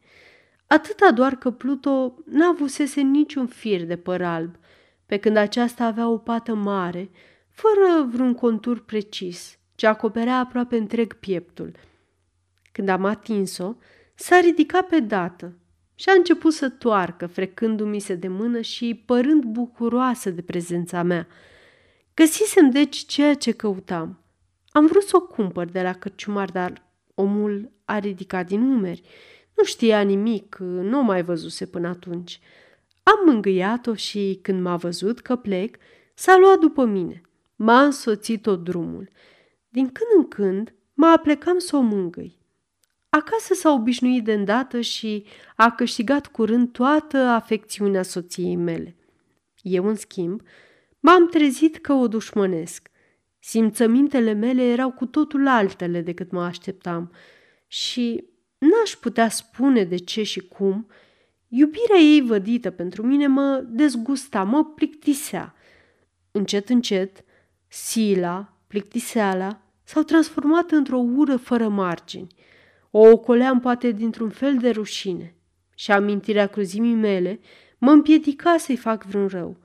Atâta 0.67 1.11
doar 1.11 1.35
că 1.35 1.51
Pluto 1.51 2.15
n-avusese 2.25 3.01
niciun 3.01 3.47
fir 3.47 3.85
de 3.85 3.97
păr 3.97 4.23
alb, 4.23 4.55
pe 5.07 5.17
când 5.17 5.37
aceasta 5.37 5.85
avea 5.85 6.09
o 6.09 6.19
pată 6.19 6.55
mare, 6.55 7.11
fără 7.51 8.09
vreun 8.11 8.35
contur 8.35 8.85
precis, 8.85 9.59
ce 9.75 9.87
acoperea 9.87 10.39
aproape 10.39 10.77
întreg 10.77 11.15
pieptul. 11.15 11.73
Când 12.73 12.89
am 12.89 13.05
atins-o, 13.05 13.75
s-a 14.15 14.41
ridicat 14.41 14.87
pe 14.87 15.01
dată 15.01 15.59
și 15.95 16.09
a 16.09 16.13
început 16.13 16.53
să 16.53 16.69
toarcă, 16.69 17.27
frecându-mi 17.27 18.01
se 18.01 18.15
de 18.15 18.29
mână 18.29 18.61
și 18.61 19.03
părând 19.07 19.45
bucuroasă 19.45 20.31
de 20.31 20.43
prezența 20.43 21.03
mea. 21.03 21.27
Găsisem 22.15 22.71
deci 22.71 22.97
ceea 23.07 23.35
ce 23.35 23.53
căutam. 23.53 24.25
Am 24.69 24.87
vrut 24.87 25.03
să 25.03 25.17
o 25.17 25.21
cumpăr 25.21 25.67
de 25.67 25.83
la 25.83 25.93
cărciumar, 25.93 26.51
dar 26.51 26.83
omul 27.15 27.73
a 27.85 27.99
ridicat 27.99 28.47
din 28.47 28.61
umeri. 28.61 29.03
Nu 29.57 29.65
știa 29.65 30.01
nimic, 30.01 30.57
nu 30.61 30.99
o 30.99 31.03
mai 31.03 31.23
văzuse 31.23 31.67
până 31.67 31.89
atunci. 31.89 32.41
Am 33.03 33.21
mângâiat-o 33.27 33.95
și, 33.95 34.39
când 34.43 34.63
m-a 34.63 34.77
văzut 34.77 35.21
că 35.21 35.37
plec, 35.37 35.77
s-a 36.15 36.37
luat 36.39 36.59
după 36.59 36.85
mine. 36.85 37.21
M-a 37.57 37.83
însoțit 37.83 38.43
tot 38.43 38.65
drumul– 38.65 39.09
din 39.75 39.93
când 39.93 40.09
în 40.17 40.29
când 40.29 40.75
mă 40.95 41.07
aplecam 41.07 41.59
să 41.59 41.77
o 41.77 41.81
mângâi. 41.81 42.39
Acasă 43.09 43.55
s-a 43.55 43.73
obișnuit 43.73 44.25
de 44.25 44.33
îndată 44.33 44.81
și 44.81 45.25
a 45.57 45.71
câștigat 45.71 46.27
curând 46.27 46.73
toată 46.73 47.17
afecțiunea 47.17 48.03
soției 48.03 48.57
mele. 48.57 48.97
Eu, 49.63 49.87
în 49.87 49.95
schimb, 49.95 50.43
m-am 51.05 51.29
trezit 51.29 51.77
că 51.77 51.93
o 51.93 52.09
dușmănesc. 52.09 52.91
Simțămintele 53.39 54.33
mele 54.33 54.63
erau 54.63 54.91
cu 54.93 55.07
totul 55.07 55.47
altele 55.47 56.01
decât 56.01 56.31
mă 56.31 56.43
așteptam 56.43 57.13
și 57.67 58.25
n-aș 58.59 58.91
putea 58.91 59.29
spune 59.29 59.85
de 59.85 59.97
ce 59.97 60.23
și 60.23 60.41
cum, 60.41 60.87
iubirea 61.49 61.99
ei 61.99 62.21
vădită 62.21 62.71
pentru 62.71 63.03
mine 63.03 63.27
mă 63.27 63.65
dezgusta, 63.69 64.43
mă 64.43 64.65
plictisea. 64.65 65.55
Încet, 66.31 66.69
încet, 66.69 67.25
sila, 67.69 68.57
plictiseala, 68.67 69.63
s-au 69.83 70.03
transformat 70.03 70.71
într-o 70.71 70.99
ură 70.99 71.37
fără 71.37 71.69
margini. 71.69 72.35
O 72.91 72.99
ocoleam 72.99 73.61
poate 73.61 73.91
dintr-un 73.91 74.31
fel 74.31 74.59
de 74.59 74.71
rușine 74.71 75.35
și 75.75 75.93
amintirea 75.93 76.47
cruzimii 76.47 76.95
mele 76.95 77.41
mă 77.79 77.91
împiedica 77.91 78.57
să-i 78.57 78.77
fac 78.77 79.05
vreun 79.05 79.27
rău. 79.27 79.63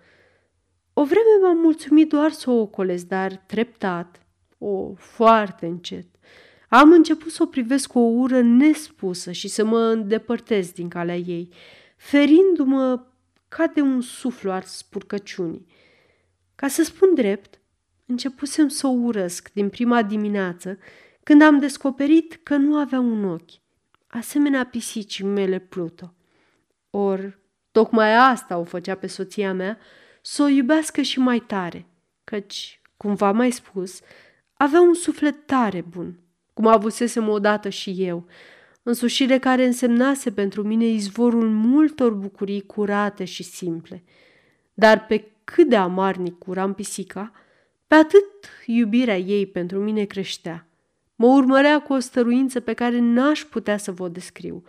O 1.00 1.04
vreme 1.04 1.40
m-am 1.42 1.58
mulțumit 1.58 2.10
doar 2.10 2.32
să 2.32 2.50
o 2.50 2.60
ocolesc, 2.60 3.06
dar 3.06 3.36
treptat, 3.36 4.22
o, 4.58 4.94
foarte 4.94 5.66
încet, 5.66 6.08
am 6.70 6.92
început 6.92 7.32
să 7.32 7.44
o 7.44 7.46
privesc 7.46 7.92
cu 7.92 8.00
o 8.00 8.08
ură 8.08 8.42
nespusă 8.42 9.32
și 9.32 9.48
să 9.48 9.66
mă 9.66 9.80
îndepărtez 9.80 10.72
din 10.72 10.90
calea 10.90 11.16
ei, 11.16 11.50
ferindu-mă 11.98 13.06
ca 13.48 13.68
de 13.68 13.82
un 13.82 14.02
suflu 14.02 14.52
al 14.52 14.62
spurcăciunii. 14.62 15.66
Ca 16.56 16.68
să 16.68 16.84
spun 16.84 17.14
drept, 17.14 17.60
Începusem 18.06 18.68
să 18.68 18.88
o 18.88 18.90
urăsc 18.90 19.50
din 19.54 19.70
prima 19.70 20.04
dimineață, 20.04 20.78
când 21.24 21.42
am 21.42 21.60
descoperit 21.60 22.40
că 22.44 22.56
nu 22.56 22.78
avea 22.78 23.00
un 23.00 23.24
ochi. 23.24 23.52
asemenea 24.08 24.66
pisicii 24.66 25.26
mele 25.26 25.60
Pluto. 25.60 26.14
Or, 26.90 27.40
tocmai 27.72 28.16
asta 28.16 28.58
o 28.58 28.64
făcea 28.64 28.96
pe 28.96 29.08
soția 29.08 29.54
mea 29.54 29.78
să 30.22 30.44
o 30.44 30.48
iubească 30.48 31.02
și 31.02 31.20
mai 31.20 31.40
tare, 31.40 31.86
căci, 32.24 32.82
cum 32.98 33.16
v-am 33.16 33.36
mai 33.36 33.52
spus, 33.52 34.00
avea 34.54 34.82
un 34.82 34.94
suflet 34.94 35.46
tare 35.46 35.82
bun, 35.82 36.20
cum 36.54 36.68
avusesem 36.68 37.28
odată 37.28 37.70
și 37.70 37.96
eu, 37.98 38.26
însușire 38.84 39.38
care 39.38 39.66
însemnase 39.66 40.32
pentru 40.32 40.64
mine 40.64 40.86
izvorul 40.86 41.50
multor 41.50 42.14
bucurii 42.14 42.66
curate 42.66 43.26
și 43.26 43.44
simple. 43.44 44.04
Dar 44.74 45.06
pe 45.06 45.32
cât 45.44 45.70
de 45.70 45.76
amarnic 45.76 46.38
curam 46.38 46.74
pisica, 46.74 47.32
pe 47.88 47.96
atât 47.96 48.26
iubirea 48.66 49.18
ei 49.18 49.46
pentru 49.46 49.80
mine 49.80 50.04
creștea. 50.04 50.68
Mă 51.16 51.28
urmărea 51.28 51.82
cu 51.82 51.94
o 51.94 52.00
stăruință 52.00 52.60
pe 52.60 52.74
care 52.74 53.00
n-aș 53.00 53.44
putea 53.44 53.78
să 53.78 53.92
vă 53.92 54.08
descriu. 54.08 54.64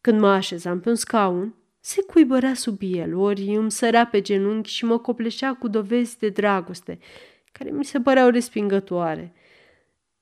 Când 0.00 0.20
mă 0.20 0.28
așezam 0.28 0.80
pe 0.80 0.88
un 0.88 0.94
scaun, 0.94 1.54
se 1.80 2.02
cuibărea 2.02 2.54
sub 2.54 2.78
el, 2.80 3.16
ori 3.16 3.54
îmi 3.54 3.70
sărea 3.70 4.06
pe 4.06 4.20
genunchi 4.20 4.70
și 4.70 4.84
mă 4.84 4.98
copleșea 4.98 5.54
cu 5.54 5.68
dovezi 5.68 6.18
de 6.18 6.28
dragoste, 6.28 6.98
care 7.52 7.70
mi 7.70 7.84
se 7.84 8.00
păreau 8.00 8.28
respingătoare. 8.28 9.32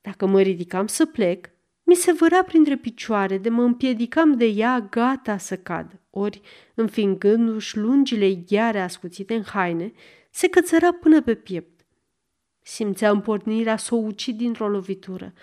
Dacă 0.01 0.25
mă 0.25 0.41
ridicam 0.41 0.87
să 0.87 1.05
plec, 1.05 1.49
mi 1.83 1.95
se 1.95 2.11
vărea 2.11 2.43
printre 2.43 2.77
picioare, 2.77 3.37
de 3.37 3.49
mă 3.49 3.63
împiedicam 3.63 4.37
de 4.37 4.45
ea 4.45 4.79
gata 4.79 5.37
să 5.37 5.57
cad, 5.57 5.99
ori, 6.09 6.41
înfingându-și 6.73 7.77
lungile 7.77 8.33
ghiare 8.33 8.79
ascuțite 8.79 9.33
în 9.33 9.43
haine, 9.43 9.91
se 10.29 10.49
cățăra 10.49 10.91
până 10.93 11.21
pe 11.21 11.35
piept. 11.35 11.85
Simțeam 12.61 13.21
pornirea 13.21 13.77
să 13.77 13.95
o 13.95 13.97
ucid 13.97 14.37
dintr-o 14.37 14.69
lovitură, 14.69 15.33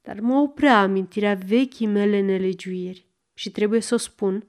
dar 0.00 0.20
mă 0.20 0.38
oprea 0.38 0.80
amintirea 0.80 1.34
vechii 1.46 1.86
mele 1.86 2.20
nelegiuiri 2.20 3.06
și 3.34 3.50
trebuie 3.50 3.80
să 3.80 3.94
o 3.94 3.98
spun, 3.98 4.46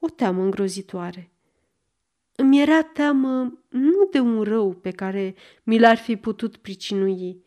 o 0.00 0.08
teamă 0.08 0.42
îngrozitoare. 0.42 1.30
Îmi 2.36 2.60
era 2.60 2.82
teamă 2.82 3.58
nu 3.68 4.08
de 4.10 4.18
un 4.18 4.42
rău 4.42 4.72
pe 4.72 4.90
care 4.90 5.34
mi 5.62 5.78
l-ar 5.78 5.96
fi 5.96 6.16
putut 6.16 6.56
pricinui, 6.56 7.44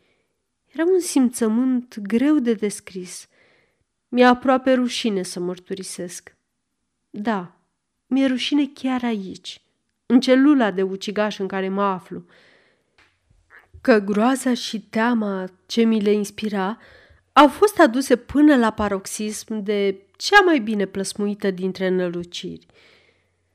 era 0.74 0.84
un 0.84 1.00
simțământ 1.00 1.98
greu 1.98 2.38
de 2.38 2.54
descris. 2.54 3.28
Mi-e 4.08 4.24
aproape 4.24 4.72
rușine 4.72 5.22
să 5.22 5.40
mărturisesc. 5.40 6.36
Da, 7.10 7.60
mi-e 8.06 8.26
rușine 8.26 8.66
chiar 8.66 9.04
aici, 9.04 9.62
în 10.06 10.20
celula 10.20 10.70
de 10.70 10.82
ucigaș 10.82 11.38
în 11.38 11.46
care 11.46 11.68
mă 11.68 11.82
aflu. 11.82 12.24
Că 13.80 13.98
groaza 13.98 14.54
și 14.54 14.80
teama 14.80 15.50
ce 15.66 15.82
mi 15.82 16.00
le 16.00 16.12
inspira 16.12 16.78
au 17.36 17.48
fost 17.48 17.78
aduse 17.78 18.16
până 18.16 18.56
la 18.56 18.70
paroxism 18.70 19.62
de 19.62 20.06
cea 20.16 20.40
mai 20.40 20.58
bine 20.58 20.86
plăsmuită 20.86 21.50
dintre 21.50 21.86
înăluciri. 21.86 22.66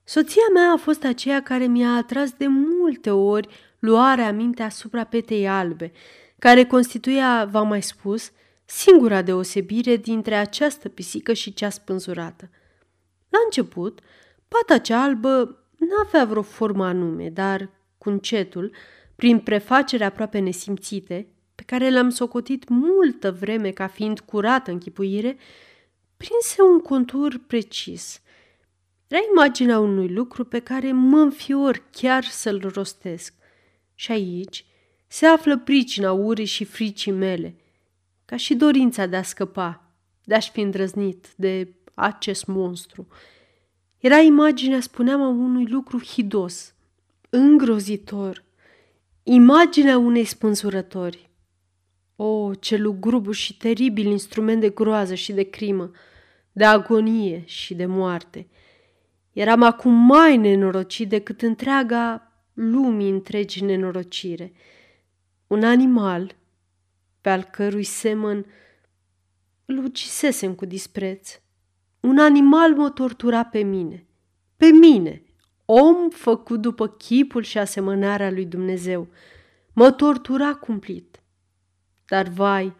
Soția 0.03 0.41
mea 0.53 0.71
a 0.71 0.77
fost 0.77 1.03
aceea 1.03 1.43
care 1.43 1.65
mi-a 1.65 1.95
atras 1.95 2.31
de 2.31 2.47
multe 2.47 3.11
ori 3.11 3.47
luarea 3.79 4.31
minte 4.31 4.63
asupra 4.63 5.03
petei 5.03 5.47
albe, 5.47 5.91
care 6.39 6.65
constituia, 6.65 7.45
v-am 7.51 7.67
mai 7.67 7.81
spus, 7.81 8.31
singura 8.65 9.21
deosebire 9.21 9.95
dintre 9.95 10.35
această 10.35 10.89
pisică 10.89 11.33
și 11.33 11.53
cea 11.53 11.69
spânzurată. 11.69 12.49
La 13.29 13.39
început, 13.45 13.99
pata 14.47 14.77
cea 14.77 15.03
albă 15.03 15.63
n-avea 15.77 16.25
vreo 16.25 16.41
formă 16.41 16.85
anume, 16.85 17.29
dar, 17.29 17.69
cu 17.97 18.09
încetul, 18.09 18.71
prin 19.15 19.39
prefacere 19.39 20.03
aproape 20.03 20.39
nesimțite, 20.39 21.13
pe 21.13 21.38
care 21.69 21.89
le-am 21.89 22.09
socotit 22.09 22.69
multă 22.69 23.31
vreme 23.31 23.71
ca 23.71 23.87
fiind 23.87 24.19
curată 24.19 24.71
închipuire, 24.71 25.37
prinse 26.17 26.61
un 26.61 26.79
contur 26.79 27.41
precis. 27.47 28.21
Era 29.07 29.21
imaginea 29.31 29.79
unui 29.79 30.07
lucru 30.07 30.43
pe 30.45 30.59
care 30.59 30.91
mă 30.91 31.17
înfior 31.17 31.83
chiar 31.91 32.23
să-l 32.23 32.71
rostesc. 32.73 33.33
Și 33.95 34.11
aici, 34.11 34.65
se 35.07 35.25
află 35.25 35.57
pricina 35.57 36.11
urii 36.11 36.45
și 36.45 36.63
fricii 36.63 37.11
mele, 37.11 37.55
ca 38.25 38.35
și 38.35 38.55
dorința 38.55 39.05
de 39.05 39.15
a 39.15 39.23
scăpa, 39.23 39.91
de 40.23 40.35
a-și 40.35 40.51
fi 40.51 40.59
îndrăznit 40.59 41.27
de 41.35 41.73
acest 41.93 42.45
monstru. 42.45 43.07
Era 43.97 44.17
imaginea, 44.17 44.79
spuneam, 44.79 45.21
a 45.21 45.27
unui 45.27 45.65
lucru 45.65 46.03
hidos, 46.03 46.73
îngrozitor, 47.29 48.43
imaginea 49.23 49.97
unei 49.97 50.25
spânzurători. 50.25 51.28
O, 52.21 52.53
ce 52.53 52.77
lugrubu 52.77 53.31
și 53.31 53.57
teribil 53.57 54.05
instrument 54.05 54.61
de 54.61 54.69
groază 54.69 55.13
și 55.13 55.31
de 55.33 55.43
crimă, 55.43 55.91
de 56.51 56.65
agonie 56.65 57.43
și 57.45 57.73
de 57.73 57.85
moarte. 57.85 58.47
Eram 59.31 59.63
acum 59.63 59.93
mai 59.93 60.37
nenorocit 60.37 61.09
decât 61.09 61.41
întreaga 61.41 62.31
lumii 62.53 63.09
întregi 63.09 63.63
nenorocire– 63.63 64.53
un 65.49 65.63
animal 65.63 66.35
pe 67.21 67.29
al 67.29 67.43
cărui 67.43 67.83
semăn 67.83 68.45
îl 69.65 69.77
ucisesem 69.77 70.53
cu 70.53 70.65
dispreț. 70.65 71.39
Un 71.99 72.19
animal 72.19 72.75
mă 72.75 72.89
tortura 72.89 73.45
pe 73.45 73.59
mine, 73.59 74.05
pe 74.57 74.65
mine, 74.65 75.23
om 75.65 76.09
făcut 76.09 76.61
după 76.61 76.87
chipul 76.87 77.43
și 77.43 77.57
asemănarea 77.57 78.31
lui 78.31 78.45
Dumnezeu. 78.45 79.07
Mă 79.73 79.91
tortura 79.91 80.53
cumplit. 80.53 81.18
Dar 82.09 82.27
vai, 82.27 82.73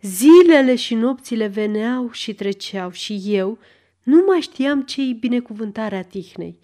zilele 0.00 0.74
și 0.74 0.94
nopțile 0.94 1.46
veneau 1.46 2.10
și 2.10 2.34
treceau 2.34 2.90
și 2.90 3.22
eu 3.24 3.58
nu 4.02 4.24
mai 4.26 4.40
știam 4.40 4.82
ce-i 4.82 5.12
binecuvântarea 5.12 6.02
tihnei. 6.02 6.60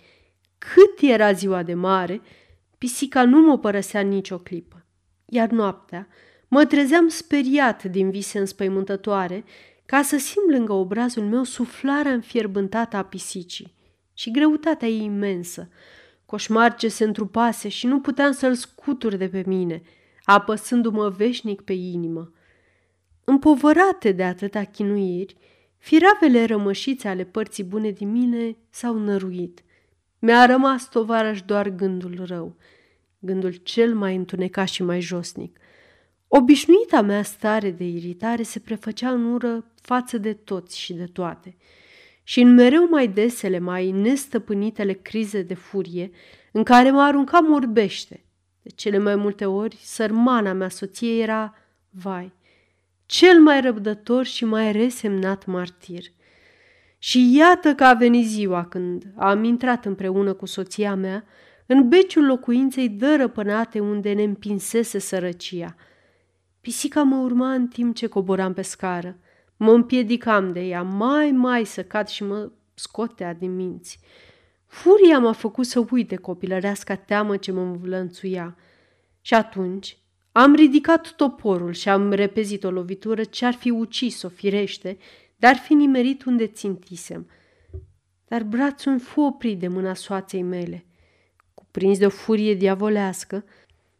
Cât 0.59 1.11
era 1.11 1.33
ziua 1.33 1.63
de 1.63 1.75
mare, 1.75 2.21
pisica 2.79 3.25
nu 3.25 3.41
mă 3.41 3.59
părăsea 3.59 4.01
nicio 4.01 4.39
clipă. 4.39 4.85
Iar 5.27 5.49
noaptea 5.49 6.09
mă 6.49 6.65
trezeam 6.65 7.09
speriat 7.09 7.85
din 7.85 8.11
vise 8.11 8.39
înspăimântătoare 8.39 9.45
ca 9.87 10.03
să 10.03 10.17
simt 10.19 10.51
lângă 10.51 10.73
obrazul 10.73 11.23
meu 11.23 11.43
suflarea 11.43 12.13
înfierbântată 12.13 12.97
a 12.97 13.05
pisicii 13.05 13.75
și 14.15 14.31
greutatea 14.31 14.89
ei 14.89 15.05
imensă, 15.05 15.69
coșmar 16.27 16.75
ce 16.75 16.89
se 16.89 17.05
întrupase 17.05 17.69
și 17.69 17.87
nu 17.87 18.01
puteam 18.01 18.33
să-l 18.33 18.55
scutur 18.55 19.15
de 19.15 19.29
pe 19.29 19.43
mine, 19.47 19.83
apăsându-mă 20.25 21.09
veșnic 21.09 21.61
pe 21.61 21.73
inimă. 21.73 22.33
Împovărate 23.25 24.13
de 24.13 24.25
atâta 24.25 24.65
chinuiri, 24.65 25.37
firavele 25.79 26.45
rămășițe 26.45 27.09
ale 27.09 27.25
părții 27.25 27.65
bune 27.65 27.91
din 27.91 28.11
mine 28.11 28.57
s-au 28.71 28.99
năruit. 28.99 29.65
Mi-a 30.19 30.47
rămas 30.47 30.89
tovarăș 30.89 31.43
doar 31.43 31.69
gândul 31.69 32.25
rău– 32.27 32.57
gândul 33.25 33.53
cel 33.53 33.95
mai 33.95 34.17
întunecat 34.17 34.69
și 34.69 34.83
mai 34.83 35.01
josnic. 35.01 35.59
Obișnuita 36.29 37.01
mea 37.01 37.23
stare 37.23 37.71
de 37.71 37.85
iritare 37.85 38.43
se 38.43 38.59
prefăcea 38.59 39.11
în 39.11 39.33
ură 39.33 39.65
față 39.83 40.19
de 40.19 40.33
toți 40.33 40.79
și 40.79 40.93
de 40.93 41.05
toate. 41.05 41.57
Și 42.23 42.41
în 42.41 42.55
mereu 42.55 42.89
mai 42.89 43.09
desele, 43.09 43.59
mai 43.59 43.91
nestăpânitele 43.91 44.93
crize 44.93 45.43
de 45.43 45.55
furie, 45.55 46.11
în 46.53 46.63
care 46.63 46.91
mă 46.91 47.01
aruncam 47.01 47.53
orbește. 47.53 48.25
De 48.63 48.71
cele 48.75 48.99
mai 48.99 49.17
multe 49.17 49.47
ori, 49.47 49.77
sărmana 49.81 50.53
mea 50.53 50.69
soție 50.69 51.23
era, 51.23 51.55
vai, 51.91 52.33
cel 53.07 53.41
mai 53.41 53.61
răbdător 53.61 54.25
și 54.25 54.45
mai 54.45 54.73
resemnat 54.73 55.47
martir. 55.47 56.05
Și 56.99 57.37
iată 57.37 57.75
că 57.75 57.85
a 57.85 57.95
venit 57.95 58.27
ziua 58.27 58.65
când 58.65 59.13
am 59.17 59.45
intrat 59.45 59.85
împreună 59.85 60.33
cu 60.33 60.47
soția 60.47 60.95
mea 60.95 61.25
în 61.67 61.89
beciul 61.89 62.25
locuinței 62.25 62.89
dărăpânate 62.89 63.81
unde 63.81 64.13
ne 64.13 64.23
împinsese 64.23 64.99
sărăcia. 64.99 65.77
Pisica 66.61 67.03
mă 67.03 67.17
urma 67.17 67.53
în 67.53 67.67
timp 67.67 67.95
ce 67.95 68.07
coboram 68.07 68.53
pe 68.53 68.63
scară. 68.63 69.19
Mă 69.57 69.73
împiedicam 69.73 70.53
de 70.53 70.61
ea, 70.61 70.83
mai, 70.83 71.31
mai 71.31 71.65
să 71.65 71.83
cad 71.83 72.09
și 72.09 72.25
mă 72.25 72.51
scotea 72.75 73.35
din 73.35 73.55
minți. 73.57 73.99
Furia 74.73 75.19
m-a 75.19 75.33
făcut 75.33 75.67
să 75.67 75.85
uite 75.91 76.17
copilăreasca 76.17 76.95
teamă 76.95 77.37
ce 77.37 77.53
mă 77.53 77.61
învlănțuia. 77.61 78.57
Și 79.21 79.35
atunci 79.35 79.99
am 80.33 80.55
ridicat 80.55 81.13
toporul 81.13 81.73
și 81.73 81.89
am 81.89 82.13
repezit 82.13 82.65
o 82.65 82.71
lovitură 82.71 83.25
ce 83.25 83.47
ar 83.47 83.55
fi 83.55 83.71
ucis-o 83.71 84.29
firește, 84.29 84.99
dar 85.37 85.55
fi 85.55 85.75
nimerit 85.75 86.25
unde 86.25 86.47
țintisem. 86.47 87.31
Dar 88.29 88.43
brațul 88.43 89.01
fu 89.01 89.21
oprit 89.21 89.59
de 89.59 89.69
mâna 89.69 89.95
soaței 89.95 90.43
mele– 90.43 90.85
Prins 91.73 91.99
de 91.99 92.07
o 92.07 92.09
furie 92.09 92.55
diavolească, 92.55 93.45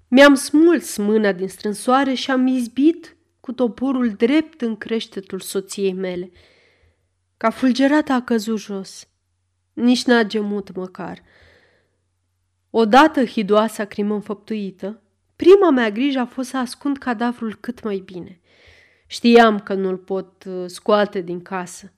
mi-am 0.09 0.35
smuls 0.35 0.97
mâna 0.97 1.33
din 1.33 1.49
strânsoare 1.49 2.15
și 2.15 2.31
am 2.31 2.47
izbit 2.47 3.17
cu 3.41 3.53
toporul 3.53 4.11
drept 4.11 4.61
în 4.61 4.77
creștetul 4.77 5.41
soției 5.41 5.93
mele. 5.93 6.31
Ca 7.37 7.51
fulgerata 7.51 8.15
a 8.15 8.23
căzut 8.23 8.59
jos. 8.59 9.09
Nici 9.73 10.05
n-a 10.05 10.23
gemut 10.23 10.75
măcar. 10.75 11.23
Odată 12.71 13.25
hidoasa 13.25 13.85
crimă 13.85 14.15
înfăptuită, 14.15 15.03
prima 15.37 15.71
mea 15.71 15.91
grijă 15.91 16.19
a 16.19 16.27
fost 16.27 16.49
să 16.49 16.57
ascund 16.57 16.99
cadavrul 16.99 17.55
cât 17.61 17.83
mai 17.83 18.03
bine. 18.05 18.41
Știam 19.07 19.59
că 19.59 19.75
nu-l 19.75 19.97
pot 19.97 20.45
uh, 20.45 20.65
scoate 20.67 21.21
din 21.21 21.43
casă, 21.43 21.93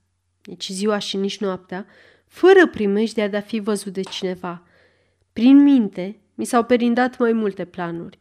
nici 0.45 0.69
ziua 0.69 0.99
și 0.99 1.17
nici 1.17 1.41
noaptea, 1.41 1.87
fără 2.27 2.67
primejdea 2.67 3.29
de 3.29 3.37
a 3.37 3.41
fi 3.41 3.59
văzut 3.59 3.93
de 3.93 4.01
cineva. 4.01 4.63
Prin 5.33 5.63
minte 5.63 6.21
mi 6.35 6.45
s-au 6.45 6.65
perindat 6.65 7.19
mai 7.19 7.33
multe 7.33 7.65
planuri. 7.65 8.19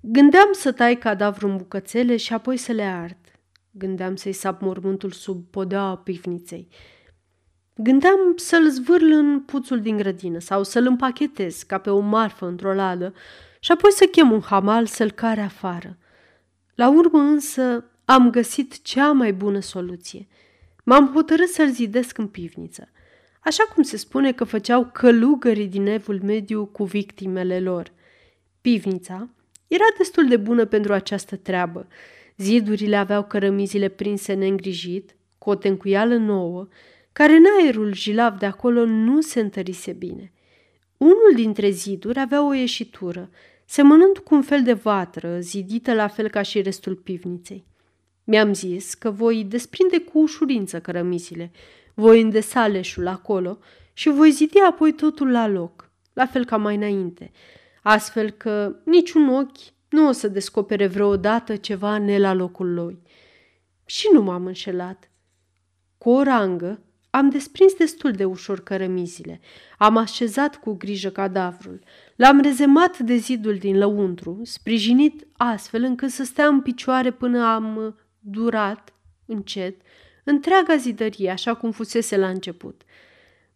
Gândeam 0.00 0.48
să 0.52 0.72
tai 0.72 0.98
cadavrul 0.98 1.50
în 1.50 1.56
bucățele 1.56 2.16
și 2.16 2.32
apoi 2.32 2.56
să 2.56 2.72
le 2.72 2.82
ard. 2.82 3.18
Gândeam 3.70 4.16
să-i 4.16 4.32
sap 4.32 4.60
mormântul 4.60 5.10
sub 5.10 5.44
podeaua 5.50 5.96
pivniței. 5.96 6.68
Gândeam 7.78 8.18
să-l 8.36 8.68
zvârl 8.68 9.12
în 9.12 9.40
puțul 9.40 9.80
din 9.80 9.96
grădină 9.96 10.38
sau 10.38 10.62
să-l 10.62 10.86
împachetez 10.86 11.62
ca 11.62 11.78
pe 11.78 11.90
o 11.90 12.00
marfă 12.00 12.46
într-o 12.46 12.74
ladă 12.74 13.14
și 13.60 13.72
apoi 13.72 13.92
să 13.92 14.04
chem 14.04 14.30
un 14.30 14.40
hamal 14.40 14.86
să-l 14.86 15.10
care 15.10 15.40
afară. 15.40 15.96
La 16.74 16.88
urmă 16.88 17.18
însă 17.18 17.84
am 18.04 18.30
găsit 18.30 18.82
cea 18.82 19.12
mai 19.12 19.32
bună 19.32 19.60
soluție. 19.60 20.26
M-am 20.84 21.10
hotărât 21.12 21.48
să-l 21.48 21.70
zidesc 21.70 22.18
în 22.18 22.26
pivniță, 22.26 22.88
așa 23.40 23.64
cum 23.74 23.82
se 23.82 23.96
spune 23.96 24.32
că 24.32 24.44
făceau 24.44 24.90
călugării 24.92 25.66
din 25.66 25.86
evul 25.86 26.20
mediu 26.22 26.66
cu 26.66 26.84
victimele 26.84 27.60
lor. 27.60 27.92
Pivnița 28.60 29.28
era 29.66 29.84
destul 29.98 30.28
de 30.28 30.36
bună 30.36 30.64
pentru 30.64 30.92
această 30.92 31.36
treabă. 31.36 31.86
Zidurile 32.36 32.96
aveau 32.96 33.24
cărămizile 33.24 33.88
prinse 33.88 34.32
neîngrijit, 34.32 35.16
cu 35.38 35.50
o 35.50 35.54
tencuială 35.54 36.16
nouă, 36.16 36.68
care 37.16 37.32
în 37.32 37.44
aerul 37.60 37.94
jilav 37.94 38.38
de 38.38 38.46
acolo 38.46 38.84
nu 38.84 39.20
se 39.20 39.40
întărise 39.40 39.92
bine. 39.92 40.32
Unul 40.96 41.32
dintre 41.34 41.70
ziduri 41.70 42.18
avea 42.18 42.46
o 42.46 42.52
ieșitură, 42.52 43.30
semănând 43.64 44.18
cu 44.18 44.34
un 44.34 44.42
fel 44.42 44.62
de 44.62 44.72
vatră, 44.72 45.40
zidită 45.40 45.94
la 45.94 46.08
fel 46.08 46.28
ca 46.28 46.42
și 46.42 46.62
restul 46.62 46.94
pivniței. 46.94 47.66
Mi-am 48.24 48.54
zis 48.54 48.94
că 48.94 49.10
voi 49.10 49.44
desprinde 49.44 49.98
cu 49.98 50.18
ușurință 50.18 50.80
cărămizile, 50.80 51.50
voi 51.94 52.20
îndesa 52.20 52.66
leșul 52.66 53.06
acolo 53.06 53.58
și 53.92 54.08
voi 54.08 54.30
zidi 54.30 54.58
apoi 54.58 54.92
totul 54.92 55.30
la 55.30 55.46
loc, 55.48 55.90
la 56.12 56.26
fel 56.26 56.44
ca 56.44 56.56
mai 56.56 56.74
înainte, 56.74 57.30
astfel 57.82 58.30
că 58.30 58.76
niciun 58.84 59.28
ochi 59.28 59.72
nu 59.88 60.08
o 60.08 60.12
să 60.12 60.28
descopere 60.28 60.86
vreodată 60.86 61.56
ceva 61.56 61.98
ne 61.98 62.18
la 62.18 62.32
locul 62.32 62.74
lui. 62.74 63.02
Și 63.84 64.08
nu 64.12 64.22
m-am 64.22 64.46
înșelat. 64.46 65.10
Cu 65.98 66.10
o 66.10 66.22
rangă 66.22 66.80
am 67.10 67.28
desprins 67.28 67.74
destul 67.74 68.12
de 68.12 68.24
ușor 68.24 68.60
cărămizile, 68.60 69.40
am 69.78 69.96
așezat 69.96 70.56
cu 70.56 70.72
grijă 70.72 71.10
cadavrul, 71.10 71.80
l-am 72.16 72.40
rezemat 72.40 72.98
de 72.98 73.16
zidul 73.16 73.56
din 73.56 73.78
lăuntru, 73.78 74.40
sprijinit 74.42 75.26
astfel 75.32 75.82
încât 75.82 76.10
să 76.10 76.24
stea 76.24 76.46
în 76.46 76.60
picioare 76.60 77.10
până 77.10 77.44
am 77.44 77.96
durat, 78.20 78.94
încet, 79.26 79.80
întreaga 80.24 80.76
zidărie 80.76 81.30
așa 81.30 81.54
cum 81.54 81.70
fusese 81.70 82.16
la 82.16 82.28
început. 82.28 82.82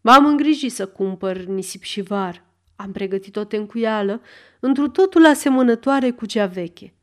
M-am 0.00 0.26
îngrijit 0.26 0.72
să 0.72 0.86
cumpăr 0.86 1.36
nisip 1.36 1.82
și 1.82 2.00
var. 2.00 2.44
Am 2.76 2.92
pregătit 2.92 3.36
o 3.36 3.44
tencuială, 3.44 4.20
într 4.60 4.82
totul 4.82 5.26
asemănătoare 5.26 6.10
cu 6.10 6.26
cea 6.26 6.46
veche. 6.46 6.94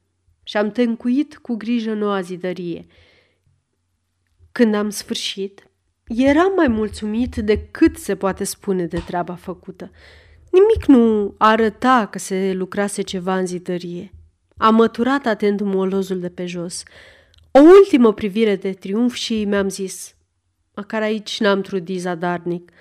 Și 0.44 0.58
am 0.58 0.72
tencuit 0.72 1.38
cu 1.38 1.56
grijă 1.56 1.94
noua 1.94 2.22
zidărie. 2.22 2.86
Când 4.52 4.76
am 4.76 4.90
sfârșit, 4.90 5.67
eram 6.08 6.54
mai 6.56 6.68
mulțumit 6.68 7.36
decât 7.36 7.98
se 7.98 8.16
poate 8.16 8.44
spune 8.44 8.86
de 8.86 9.00
treaba 9.06 9.36
făcută. 9.36 9.92
Nimic 10.52 10.86
nu 10.86 11.36
arăta 11.38 12.08
că 12.12 12.20
se 12.20 12.52
lucrase 12.54 13.02
ceva 13.02 13.38
în 13.38 13.46
zidărie. 13.46 14.12
Am 14.58 14.76
măturat 14.76 15.26
atent 15.26 15.62
molozul 15.62 16.20
de 16.20 16.30
pe 16.30 16.46
jos. 16.46 16.84
O 17.52 17.60
ultimă 17.60 18.14
privire 18.14 18.56
de 18.56 18.72
triumf 18.72 19.14
și 19.14 19.46
mi-am 19.46 19.70
zis, 19.70 20.16
măcar 20.76 21.02
aici 21.02 21.40
n-am 21.40 21.62
trudit 21.62 22.00
zadarnic. 22.00 22.72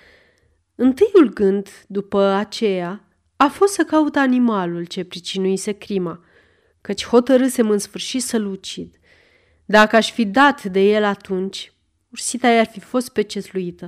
Întâiul 0.75 1.33
gând, 1.33 1.69
după 1.87 2.21
aceea, 2.21 3.07
a 3.35 3.47
fost 3.47 3.73
să 3.73 3.83
caut 3.83 4.15
animalul 4.15 4.85
ce 4.85 5.03
pricinuise 5.03 5.71
crima, 5.71 6.23
căci 6.81 7.05
hotărâsem 7.05 7.69
în 7.69 7.77
sfârșit 7.77 8.21
să-l 8.21 8.45
ucid. 8.45 8.95
Dacă 9.65 9.95
aș 9.95 10.11
fi 10.11 10.25
dat 10.25 10.63
de 10.63 10.79
el 10.79 11.03
atunci, 11.03 11.73
ursita 12.11 12.47
i-ar 12.49 12.65
fi 12.65 12.79
fost 12.79 13.09
pecetluită, 13.09 13.87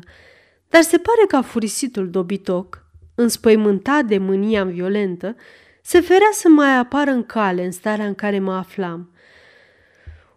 dar 0.69 0.82
se 0.82 0.97
pare 0.97 1.25
că 1.27 1.41
furisitul 1.41 2.10
dobitoc, 2.10 2.86
înspăimântat 3.15 4.05
de 4.05 4.17
mânia 4.17 4.63
violentă, 4.63 5.36
se 5.82 5.99
ferea 5.99 6.29
să 6.32 6.47
mai 6.47 6.77
apară 6.77 7.12
în 7.12 7.23
cale 7.23 7.65
în 7.65 7.71
starea 7.71 8.05
în 8.05 8.15
care 8.15 8.39
mă 8.39 8.53
aflam. 8.53 9.12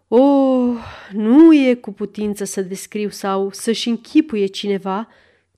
O, 0.07 0.17
oh, 0.17 0.77
nu 1.11 1.53
e 1.53 1.73
cu 1.73 1.91
putință 1.91 2.43
să 2.43 2.61
descriu 2.61 3.09
sau 3.09 3.51
să-și 3.51 3.89
închipuie 3.89 4.45
cineva 4.45 5.07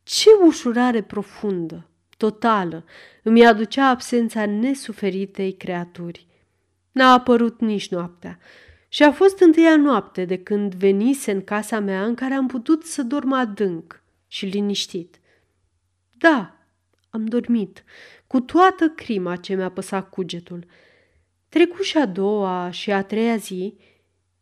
ce 0.04 0.30
ușurare 0.46 1.02
profundă, 1.02 1.90
totală, 2.18 2.86
îmi 3.24 3.46
aducea 3.46 3.90
absența 3.90 4.46
nesuferitei 4.46 5.52
creaturi. 5.52 6.28
N-a 6.92 7.14
apărut 7.14 7.60
nici 7.60 7.90
noaptea 7.90 8.40
și 8.96 9.04
a 9.04 9.12
fost 9.12 9.40
întâia 9.40 9.76
noapte 9.76 10.26
de 10.26 10.38
când 10.38 10.74
venise 10.74 11.32
în 11.32 11.44
casa 11.44 11.80
mea 11.80 12.06
în 12.06 12.16
care 12.16 12.34
am 12.34 12.48
putut 12.48 12.86
să 12.86 13.04
dorm 13.04 13.32
adânc 13.32 14.04
și 14.28 14.46
liniștit. 14.46 15.20
Da, 16.18 16.58
am 17.10 17.26
dormit, 17.26 17.84
cu 18.28 18.40
toată 18.40 18.90
crima 18.90 19.36
ce 19.36 19.56
mi-a 19.56 19.70
păsat 19.72 20.10
cugetul. 20.10 20.66
Trecu 21.50 21.82
și 21.82 21.98
a 21.98 22.06
doua 22.06 22.72
și 22.72 22.92
a 22.92 23.04
treia 23.04 23.36
zi 23.36 23.78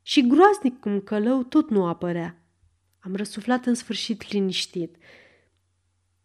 și 0.02 0.28
groaznic 0.28 0.80
cum 0.80 1.00
călău 1.00 1.44
tot 1.44 1.70
nu 1.70 1.86
apărea. 1.86 2.38
Am 3.00 3.16
răsuflat 3.16 3.66
în 3.66 3.74
sfârșit 3.74 4.32
liniștit. 4.32 4.96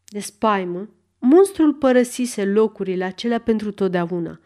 De 0.05 0.21
spaimă, 0.21 0.89
monstrul 1.19 1.75
părăsise 1.75 2.45
locurile 2.45 3.05
acelea 3.05 3.41
pentru 3.41 3.71
totdeauna 3.71 4.41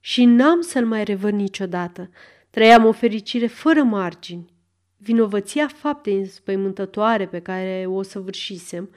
și 0.00 0.24
n-am 0.24 0.60
să-l 0.60 0.86
mai 0.86 1.04
revăd 1.04 1.32
niciodată. 1.32 2.10
Trăiam 2.54 2.84
o 2.84 2.92
fericire 2.92 3.46
fără 3.46 3.82
margini. 3.82 4.52
Vinovăția 4.96 5.68
faptei 5.68 6.18
înspăimântătoare 6.18 7.26
pe 7.26 7.40
care 7.40 7.84
o 7.88 8.02
săvârșisem 8.02 8.90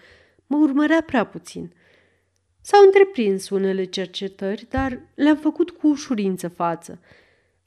mă 0.48 0.58
urmărea 0.58 1.02
prea 1.06 1.26
puțin. 1.26 1.74
S-au 2.62 2.84
întreprins 2.84 3.50
unele 3.50 3.84
cercetări, 3.84 4.68
dar 4.70 5.02
le-am 5.16 5.38
făcut 5.38 5.70
cu 5.70 5.88
ușurință 5.88 6.48
față– 6.48 7.00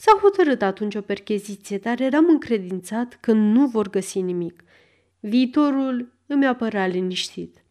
S-a 0.02 0.18
hotărât 0.20 0.62
atunci 0.62 0.94
o 0.94 1.00
percheziție, 1.00 1.78
dar 1.78 2.00
eram 2.00 2.28
încredințat 2.28 3.18
că 3.20 3.32
nu 3.32 3.66
vor 3.66 3.90
găsi 3.90 4.20
nimic. 4.20 4.64
Viitorul 5.20 6.12
îmi 6.26 6.46
apărea 6.46 6.86
liniștit. 6.86 7.64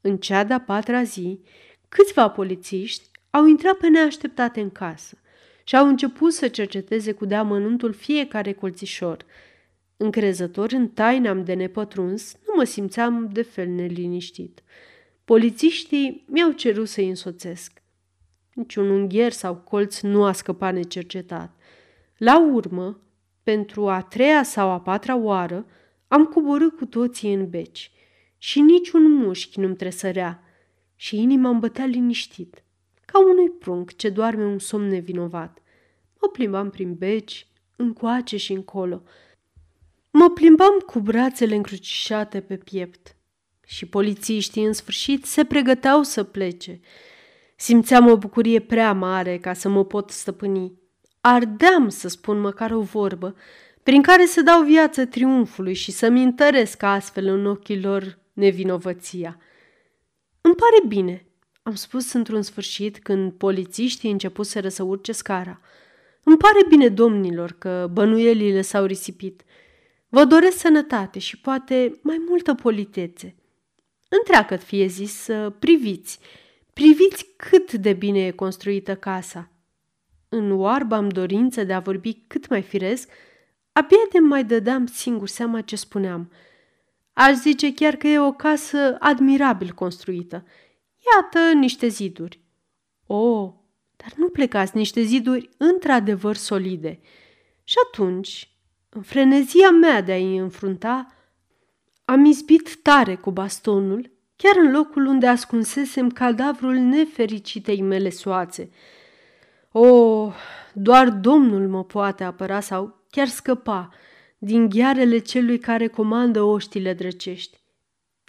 În 0.00 0.16
cea 0.16 0.44
de-a 0.44 0.60
patra 0.60 1.02
zi, 1.02 1.40
câțiva 1.88 2.28
polițiști 2.28 3.10
au 3.30 3.46
intrat 3.46 3.76
pe 3.76 3.88
neașteptate 3.88 4.60
în 4.60 4.70
casă 4.70 5.18
și 5.64 5.76
au 5.76 5.86
început 5.86 6.32
să 6.32 6.48
cerceteze 6.48 7.12
cu 7.12 7.24
deamănuntul 7.24 7.92
fiecare 7.92 8.52
colțișor. 8.52 9.24
Încrezător 9.96 10.72
în 10.72 10.88
taina 10.88 11.34
de 11.34 11.54
nepătruns, 11.54 12.36
nu 12.46 12.52
mă 12.56 12.64
simțeam 12.64 13.28
de 13.32 13.42
fel 13.42 13.68
neliniștit. 13.68 14.62
Polițiștii 15.24 16.24
mi-au 16.28 16.50
cerut 16.50 16.88
să-i 16.88 17.08
însoțesc. 17.08 17.82
Niciun 18.54 18.90
ungher 18.90 19.32
sau 19.32 19.54
colț 19.54 20.00
nu 20.00 20.24
a 20.24 20.32
scăpat 20.32 20.74
necercetat. 20.74 21.56
La 22.16 22.40
urmă, 22.40 23.00
pentru 23.42 23.88
a 23.88 24.02
treia 24.02 24.42
sau 24.42 24.70
a 24.70 24.80
patra 24.80 25.16
oară, 25.16 25.66
am 26.08 26.24
coborât 26.24 26.76
cu 26.76 26.86
toții 26.86 27.34
în 27.34 27.48
beci 27.48 27.90
și 28.38 28.60
niciun 28.60 29.12
mușchi 29.12 29.60
nu-mi 29.60 29.76
tresărea 29.76 30.42
și 30.96 31.16
inima 31.16 31.48
îmi 31.48 31.60
bătea 31.60 31.84
liniștit, 31.84 32.64
ca 33.14 33.20
unui 33.20 33.50
prunc 33.50 33.96
ce 33.96 34.08
doarme 34.08 34.44
un 34.44 34.58
somn 34.58 34.88
nevinovat. 34.88 35.58
Mă 36.20 36.28
plimbam 36.28 36.70
prin 36.70 36.94
beci, 36.94 37.46
încoace 37.76 38.36
și 38.36 38.52
încolo. 38.52 39.02
Mă 40.10 40.30
plimbam 40.30 40.78
cu 40.86 41.00
brațele 41.00 41.54
încrucișate 41.54 42.40
pe 42.40 42.56
piept 42.56 43.16
și 43.66 43.86
polițiștii 43.86 44.64
în 44.64 44.72
sfârșit 44.72 45.24
se 45.24 45.44
pregăteau 45.44 46.02
să 46.02 46.22
plece. 46.22 46.80
Simțeam 47.56 48.06
o 48.06 48.16
bucurie 48.16 48.60
prea 48.60 48.92
mare 48.92 49.38
ca 49.38 49.52
să 49.52 49.68
mă 49.68 49.84
pot 49.84 50.10
stăpâni. 50.10 50.72
Ardeam 51.20 51.88
să 51.88 52.08
spun 52.08 52.40
măcar 52.40 52.70
o 52.70 52.80
vorbă 52.80 53.34
prin 53.82 54.02
care 54.02 54.26
să 54.26 54.42
dau 54.42 54.62
viață 54.62 55.06
triumfului 55.06 55.74
și 55.74 55.90
să-mi 55.90 56.22
întăresc 56.22 56.82
astfel 56.82 57.26
în 57.26 57.46
ochii 57.46 57.80
lor 57.80 58.18
nevinovăția. 58.32 59.38
Îmi 60.40 60.54
pare 60.54 60.86
bine, 60.88 61.26
am 61.64 61.74
spus 61.74 62.12
într-un 62.12 62.42
sfârșit 62.42 62.98
când 62.98 63.32
polițiștii 63.32 64.10
începuseră 64.10 64.68
să 64.68 64.82
urce 64.82 65.12
scara. 65.12 65.60
Îmi 66.22 66.36
pare 66.36 66.58
bine, 66.68 66.88
domnilor, 66.88 67.52
că 67.52 67.88
bănuielile 67.92 68.60
s-au 68.60 68.84
risipit. 68.84 69.42
Vă 70.08 70.24
doresc 70.24 70.58
sănătate 70.58 71.18
și 71.18 71.40
poate 71.40 71.98
mai 72.02 72.22
multă 72.28 72.54
politețe. 72.54 73.34
Întreagă 74.08 74.56
fie 74.56 74.86
zis 74.86 75.12
să 75.12 75.52
priviți, 75.58 76.18
priviți 76.72 77.26
cât 77.36 77.72
de 77.72 77.92
bine 77.92 78.26
e 78.26 78.30
construită 78.30 78.96
casa– 78.96 79.48
în 80.36 80.50
oarba 80.50 80.96
am 80.96 81.08
dorință 81.08 81.64
de 81.64 81.72
a 81.72 81.80
vorbi 81.80 82.12
cât 82.26 82.48
mai 82.48 82.62
firesc, 82.62 83.08
abia 83.72 84.06
de 84.12 84.18
mai 84.18 84.44
dădeam 84.44 84.86
singur 84.86 85.28
seama 85.28 85.60
ce 85.60 85.76
spuneam. 85.76 86.32
Aș 87.12 87.34
zice 87.34 87.74
chiar 87.74 87.96
că 87.96 88.06
e 88.06 88.18
o 88.18 88.32
casă 88.32 88.96
admirabil 88.98 89.72
construită. 89.72 90.44
Iată 91.12 91.52
niște 91.52 91.88
ziduri. 91.88 92.40
O, 93.06 93.16
oh, 93.16 93.52
dar 93.96 94.12
nu 94.16 94.28
plecați 94.28 94.76
niște 94.76 95.02
ziduri 95.02 95.48
într-adevăr 95.56 96.36
solide. 96.36 97.00
Și 97.64 97.76
atunci, 97.86 98.54
în 98.88 99.02
frenezia 99.02 99.70
mea 99.70 100.00
de 100.00 100.12
a-i 100.12 100.36
înfrunta, 100.36 101.06
am 102.04 102.24
izbit 102.24 102.76
tare 102.82 103.16
cu 103.16 103.30
bastonul, 103.30 104.10
chiar 104.36 104.56
în 104.56 104.70
locul 104.70 105.06
unde 105.06 105.26
ascunsesem 105.26 106.10
cadavrul 106.10 106.74
nefericitei 106.74 107.82
mele 107.82 108.10
soațe. 108.10 108.70
O, 109.72 109.86
oh, 109.86 110.34
doar 110.72 111.10
Domnul 111.10 111.68
mă 111.68 111.84
poate 111.84 112.24
apăra 112.24 112.60
sau 112.60 113.04
chiar 113.10 113.26
scăpa 113.26 113.90
din 114.38 114.68
ghearele 114.68 115.18
celui 115.18 115.58
care 115.58 115.86
comandă 115.86 116.42
oștile 116.42 116.92
drăcești. 116.92 117.62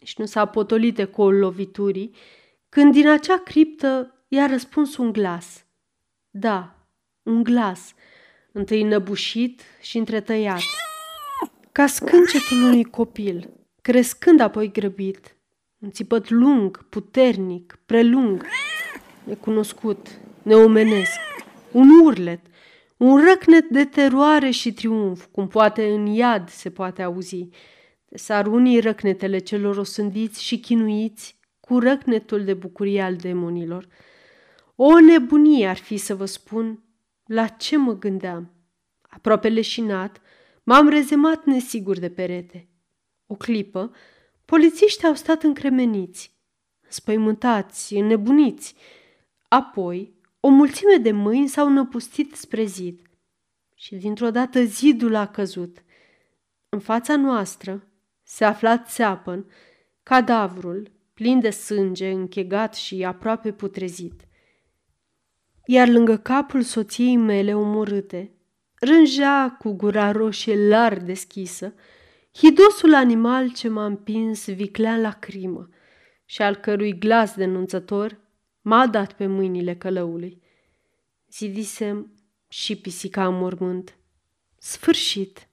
Și 0.04 0.16
nu 0.18 0.26
s-a 0.26 0.46
potolit 0.46 1.00
ecoul 1.00 1.38
loviturii, 1.40 2.16
când 2.76 2.94
din 2.94 3.08
acea 3.08 3.38
criptă 3.38 4.14
i-a 4.28 4.46
răspuns 4.46 4.98
un 4.98 5.12
glas. 5.12 5.66
Da, 6.30 6.88
un 7.24 7.44
glas, 7.44 7.94
întâi 8.52 8.84
năbușit 8.84 9.62
și 9.82 9.98
întretăiat, 9.98 10.62
ca 11.72 11.88
scâncetul 11.88 12.64
unui 12.64 12.84
copil, 12.84 13.50
crescând 13.82 14.40
apoi 14.40 14.72
grăbit, 14.72 15.36
un 15.80 15.92
țipăt 15.92 16.30
lung, 16.30 16.86
puternic, 16.90 17.80
prelung, 17.86 18.46
necunoscut, 19.24 20.08
neomenesc, 20.42 21.20
un 21.72 21.90
urlet, 22.04 22.40
un 22.98 23.26
răcnet 23.28 23.70
de 23.70 23.86
teroare 23.86 24.50
și 24.50 24.74
triumf, 24.74 25.26
cum 25.32 25.48
poate 25.48 25.88
în 25.88 26.06
iad 26.06 26.50
se 26.50 26.70
poate 26.70 27.02
auzi. 27.02 27.50
De 28.08 28.18
s-ar 28.18 28.48
unii 28.48 28.80
răcnetele 28.80 29.38
celor 29.38 29.78
osândiți 29.78 30.44
și 30.44 30.60
chinuiți 30.60 31.35
cu 31.66 31.80
răcnetul 31.80 32.44
de 32.44 32.54
bucurie 32.54 33.02
al 33.02 33.16
demonilor. 33.16 33.88
O 34.76 35.00
nebunie 35.00 35.68
ar 35.68 35.78
fi 35.78 35.98
să 35.98 36.16
vă 36.16 36.26
spun 36.26 36.84
la 37.26 37.48
ce 37.48 37.78
mă 37.78 37.98
gândeam. 37.98 38.52
Aproape 39.02 39.50
leșinat, 39.50 40.22
m-am 40.64 40.88
rezemat 40.88 41.46
nesigur 41.46 42.00
de 42.00 42.10
perete. 42.10 42.70
O 43.28 43.36
clipă, 43.36 43.92
polițiștii 44.46 45.08
au 45.08 45.14
stat 45.14 45.44
încremeniți, 45.44 46.36
spăimântați, 46.88 47.96
înnebuniți. 47.96 48.76
Apoi, 49.48 50.14
o 50.40 50.50
mulțime 50.50 50.96
de 50.96 51.12
mâini 51.12 51.48
s-au 51.48 51.70
năpustit 51.70 52.36
spre 52.36 52.64
zid 52.64 53.02
și 53.76 53.96
dintr-o 53.96 54.32
dată 54.32 54.64
zidul 54.64 55.16
a 55.16 55.28
căzut. 55.28 55.84
În 56.70 56.80
fața 56.80 57.16
noastră 57.16 57.88
se 58.24 58.46
afla 58.46 58.78
țeapăn, 58.78 59.46
cadavrul, 60.04 60.92
plin 61.16 61.40
de 61.40 61.50
sânge, 61.50 62.12
închegat 62.12 62.76
și 62.76 63.04
aproape 63.04 63.52
putrezit. 63.52 64.28
Iar 65.66 65.88
lângă 65.88 66.18
capul 66.18 66.62
soției 66.62 67.18
mele 67.18 67.56
omorâte, 67.56 68.32
rânjea 68.80 69.56
cu 69.60 69.72
gura 69.72 70.12
roșie 70.12 70.68
larg 70.68 71.02
deschisă, 71.02 71.74
hidosul 72.34 72.94
animal 72.94 73.52
ce 73.52 73.68
m-a 73.68 73.86
împins 73.86 74.50
viclea 74.50 74.98
la 74.98 75.12
crimă 75.12 75.70
și 76.26 76.42
al 76.42 76.56
cărui 76.56 76.98
glas 76.98 77.36
denunțător 77.36 78.20
m-a 78.62 78.88
dat 78.88 79.14
pe 79.14 79.26
mâinile 79.28 79.76
călăului. 79.76 80.42
Zidisem 81.32 82.14
și 82.48 82.76
pisica 82.76 83.28
în 83.28 83.38
mormânt. 83.38 83.98
Sfârșit! 84.58 85.48